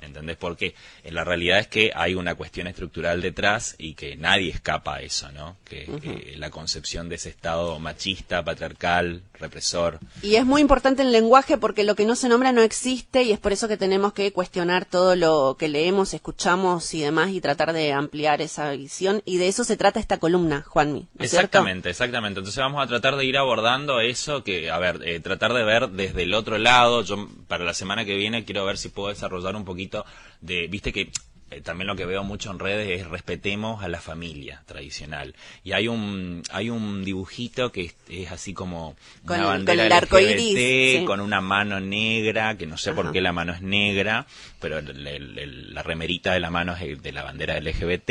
¿Entendés? 0.02 0.36
Porque 0.36 0.74
en 1.04 1.14
la 1.14 1.24
realidad 1.24 1.60
es 1.60 1.68
que 1.68 1.92
hay 1.94 2.16
una 2.16 2.34
cuestión 2.34 2.66
estructural 2.66 3.22
detrás 3.22 3.76
y 3.78 3.94
que 3.94 4.16
nadie 4.16 4.50
escapa 4.50 4.96
a 4.96 5.02
eso, 5.02 5.32
¿no? 5.32 5.58
Que, 5.64 6.34
la 6.38 6.50
concepción 6.50 7.08
de 7.08 7.16
ese 7.16 7.30
Estado 7.30 7.78
machista, 7.80 8.44
patriarcal, 8.44 9.22
represor. 9.42 10.00
Y 10.22 10.36
es 10.36 10.46
muy 10.46 10.62
importante 10.62 11.02
el 11.02 11.12
lenguaje 11.12 11.58
porque 11.58 11.84
lo 11.84 11.96
que 11.96 12.06
no 12.06 12.16
se 12.16 12.30
nombra 12.30 12.52
no 12.52 12.62
existe 12.62 13.24
y 13.24 13.32
es 13.32 13.40
por 13.40 13.52
eso 13.52 13.68
que 13.68 13.78
tenemos 13.78 14.14
que 14.14 14.32
cuestionar 14.32 14.86
todo 14.86 15.16
lo 15.16 15.58
que 15.60 15.68
leemos, 15.68 16.14
escuchamos 16.14 16.94
y 16.94 17.02
demás 17.02 17.32
y 17.32 17.42
tratar 17.42 17.74
de 17.74 17.92
ampliar 17.92 18.42
esa 18.42 18.72
visión. 18.72 19.22
Y 19.26 19.38
de 19.38 19.48
eso 19.48 19.64
se 19.64 19.78
trata 19.78 20.00
esta 20.00 20.18
columna, 20.18 20.64
Juanmi. 20.68 21.08
exactamente, 21.20 21.90
exactamente. 21.90 22.40
Entonces 22.40 22.62
vamos 22.62 22.84
a 22.84 22.88
tratar 22.88 23.16
de 23.18 23.26
ir 23.26 23.38
abordando 23.38 24.00
eso 24.00 24.44
que, 24.44 24.70
a 24.72 24.80
ver, 24.80 25.02
eh, 25.04 25.20
tratar 25.20 25.54
de 25.54 25.64
ver 25.64 25.90
desde 25.90 26.24
el 26.24 26.34
otro 26.34 26.58
lado. 26.58 27.04
Yo 27.04 27.28
para 27.48 27.66
la 27.66 27.74
semana 27.74 28.06
que 28.06 28.16
viene 28.16 28.46
quiero 28.46 28.66
ver 28.66 28.78
si 28.78 28.90
puedo 28.90 29.10
desarrollar 29.10 29.56
un 29.56 29.66
poquito 29.66 30.06
de, 30.40 30.68
viste 30.68 30.94
que 30.94 31.12
eh, 31.52 31.60
también 31.60 31.88
lo 31.88 31.98
que 31.98 32.06
veo 32.06 32.24
mucho 32.24 32.50
en 32.50 32.60
redes 32.60 33.02
es 33.02 33.08
respetemos 33.08 33.84
a 33.84 33.90
la 33.90 34.00
familia 34.00 34.64
tradicional. 34.66 35.36
Y 35.66 35.74
hay 35.74 35.90
un 35.90 36.44
hay 36.50 36.70
un 36.70 37.04
dibujito 37.04 37.74
que 37.74 37.92
es, 38.08 38.32
así 38.32 38.54
como 38.54 38.96
con 39.26 39.38
una 39.38 39.48
bandera 39.48 39.76
con 39.76 39.86
el 39.86 39.92
arco 39.92 40.20
iris, 40.20 41.06
con 41.06 41.20
una 41.20 41.42
mano 41.42 41.82
negra, 41.82 42.56
que 42.58 42.66
no 42.66 42.78
sé 42.78 42.94
por 42.94 43.12
qué 43.12 43.20
la 43.20 43.34
mano 43.34 43.52
es 43.52 43.62
negra, 43.62 44.28
pero 44.62 44.80
la 44.82 45.84
remerita 45.84 46.32
de 46.32 46.40
la 46.40 46.50
mano 46.50 46.74
es 46.74 47.04
de 47.04 47.12
la 47.12 47.24
bandera 47.24 47.60
LGBT, 47.60 48.06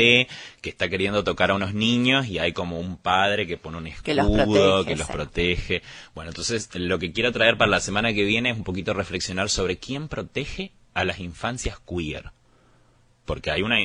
que 0.61 0.69
está 0.69 0.87
queriendo 0.87 1.23
tocar 1.23 1.49
a 1.49 1.55
unos 1.55 1.73
niños 1.73 2.27
y 2.27 2.37
hay 2.37 2.53
como 2.53 2.79
un 2.79 2.97
padre 2.97 3.47
que 3.47 3.57
pone 3.57 3.79
un 3.79 3.87
escudo 3.87 4.05
que 4.05 4.15
los 4.15 4.27
protege. 4.27 4.85
Que 4.85 4.95
los 4.95 5.07
protege. 5.07 5.81
Bueno, 6.13 6.29
entonces 6.29 6.69
lo 6.75 6.99
que 6.99 7.11
quiero 7.11 7.31
traer 7.31 7.57
para 7.57 7.71
la 7.71 7.79
semana 7.79 8.13
que 8.13 8.23
viene 8.23 8.51
es 8.51 8.57
un 8.57 8.63
poquito 8.63 8.93
reflexionar 8.93 9.49
sobre 9.49 9.77
quién 9.77 10.09
protege 10.09 10.73
a 10.93 11.05
las 11.05 11.19
infancias 11.19 11.79
queer. 11.79 12.31
Porque 13.25 13.51
hay 13.51 13.61
una, 13.61 13.77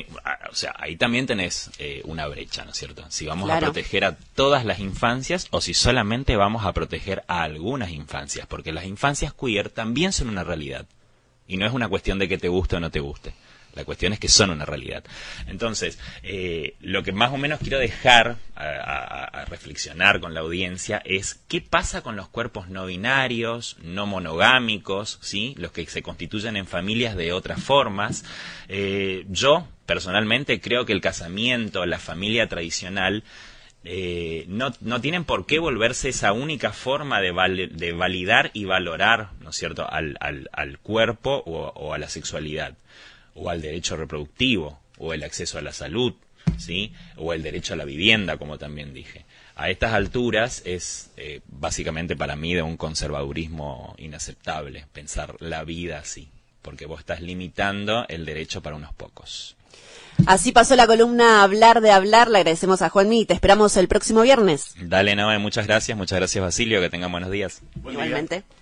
o 0.49 0.55
sea, 0.55 0.73
ahí 0.77 0.95
también 0.95 1.27
tenés 1.27 1.69
eh, 1.77 2.01
una 2.05 2.27
brecha, 2.27 2.65
¿no 2.65 2.71
es 2.71 2.77
cierto? 2.77 3.05
Si 3.09 3.25
vamos 3.25 3.49
a 3.49 3.59
proteger 3.59 4.03
a 4.03 4.17
todas 4.35 4.65
las 4.65 4.79
infancias 4.79 5.47
o 5.51 5.61
si 5.61 5.73
solamente 5.73 6.35
vamos 6.35 6.65
a 6.65 6.73
proteger 6.73 7.23
a 7.27 7.43
algunas 7.43 7.91
infancias, 7.91 8.47
porque 8.47 8.71
las 8.71 8.85
infancias 8.85 9.33
queer 9.33 9.69
también 9.69 10.11
son 10.11 10.29
una 10.29 10.43
realidad. 10.43 10.85
Y 11.47 11.57
no 11.57 11.65
es 11.65 11.71
una 11.71 11.87
cuestión 11.87 12.19
de 12.19 12.27
que 12.27 12.37
te 12.37 12.49
guste 12.49 12.75
o 12.75 12.79
no 12.79 12.89
te 12.89 12.99
guste. 12.99 13.33
La 13.77 13.85
cuestión 13.85 14.11
es 14.11 14.19
que 14.19 14.27
son 14.27 14.49
una 14.49 14.65
realidad. 14.65 15.03
Entonces, 15.45 15.99
eh, 16.23 16.75
lo 16.81 17.03
que 17.03 17.11
más 17.11 17.31
o 17.31 17.37
menos 17.37 17.59
quiero 17.59 17.79
dejar 17.79 18.37
a, 18.55 19.45
reflexionar 19.47 20.19
con 20.19 20.33
la 20.33 20.41
audiencia 20.41 21.01
es 21.05 21.35
qué 21.47 21.61
pasa 21.61 22.01
con 22.01 22.15
los 22.15 22.27
cuerpos 22.27 22.69
no 22.69 22.87
binarios, 22.87 23.77
no 23.81 24.05
monogámicos, 24.07 25.19
¿sí? 25.21 25.53
los 25.57 25.71
que 25.71 25.85
se 25.85 26.01
constituyen 26.01 26.57
en 26.57 26.65
familias 26.65 27.15
de 27.15 27.31
otras 27.31 27.63
formas. 27.63 28.25
Eh, 28.67 29.25
yo, 29.29 29.67
personalmente, 29.85 30.59
creo 30.59 30.85
que 30.85 30.93
el 30.93 31.01
casamiento, 31.01 31.85
la 31.85 31.99
familia 31.99 32.47
tradicional, 32.47 33.23
eh, 33.83 34.43
no, 34.49 34.73
no, 34.81 34.99
tienen 34.99 35.23
por 35.23 35.45
qué 35.45 35.59
volverse 35.59 36.09
esa 36.09 36.33
única 36.33 36.73
forma 36.73 37.21
de, 37.21 37.69
de 37.71 37.93
validar 37.93 38.51
y 38.53 38.65
valorar, 38.65 39.29
¿no 39.39 39.51
es 39.51 39.55
cierto?, 39.55 39.89
al, 39.89 40.17
al, 40.19 40.49
al 40.51 40.79
cuerpo 40.79 41.41
o, 41.45 41.93
a 41.93 41.97
la 41.97 42.09
sexualidad 42.09 42.75
o 43.37 43.49
al 43.49 43.61
derecho 43.61 43.95
reproductivo, 43.95 44.79
o 44.97 45.13
el 45.13 45.23
acceso 45.23 45.57
a 45.57 45.61
la 45.61 45.71
salud, 45.71 46.13
¿sí? 46.57 46.91
o 47.15 47.33
el 47.33 47.43
derecho 47.43 47.73
a 47.73 47.77
la 47.77 47.85
vivienda, 47.85 48.37
como 48.37 48.57
también 48.57 48.93
dije. 48.93 49.25
A 49.55 49.69
estas 49.69 49.93
alturas 49.93 50.61
es 50.65 51.11
eh, 51.17 51.41
básicamente 51.47 52.15
para 52.15 52.35
mí 52.35 52.53
de 52.53 52.61
un 52.61 52.77
conservadurismo 52.77 53.95
inaceptable 53.97 54.85
pensar 54.93 55.35
la 55.39 55.63
vida 55.63 55.99
así, 55.99 56.29
porque 56.61 56.85
vos 56.85 56.99
estás 56.99 57.21
limitando 57.21 58.05
el 58.07 58.25
derecho 58.25 58.61
para 58.61 58.75
unos 58.75 58.93
pocos. 58.93 59.55
Así 60.25 60.51
pasó 60.51 60.75
la 60.75 60.87
columna 60.87 61.43
Hablar 61.43 61.81
de 61.81 61.91
Hablar. 61.91 62.29
Le 62.29 62.39
agradecemos 62.39 62.81
a 62.81 62.89
Juanmi 62.89 63.21
y 63.21 63.25
te 63.25 63.35
esperamos 63.35 63.77
el 63.77 63.87
próximo 63.87 64.21
viernes. 64.21 64.73
Dale, 64.81 65.15
Noé, 65.15 65.37
muchas 65.37 65.67
gracias. 65.67 65.95
Muchas 65.95 66.17
gracias, 66.17 66.43
Basilio. 66.43 66.81
Que 66.81 66.89
tengan 66.89 67.11
buenos 67.11 67.29
días. 67.29 67.61
Igualmente. 67.75 68.43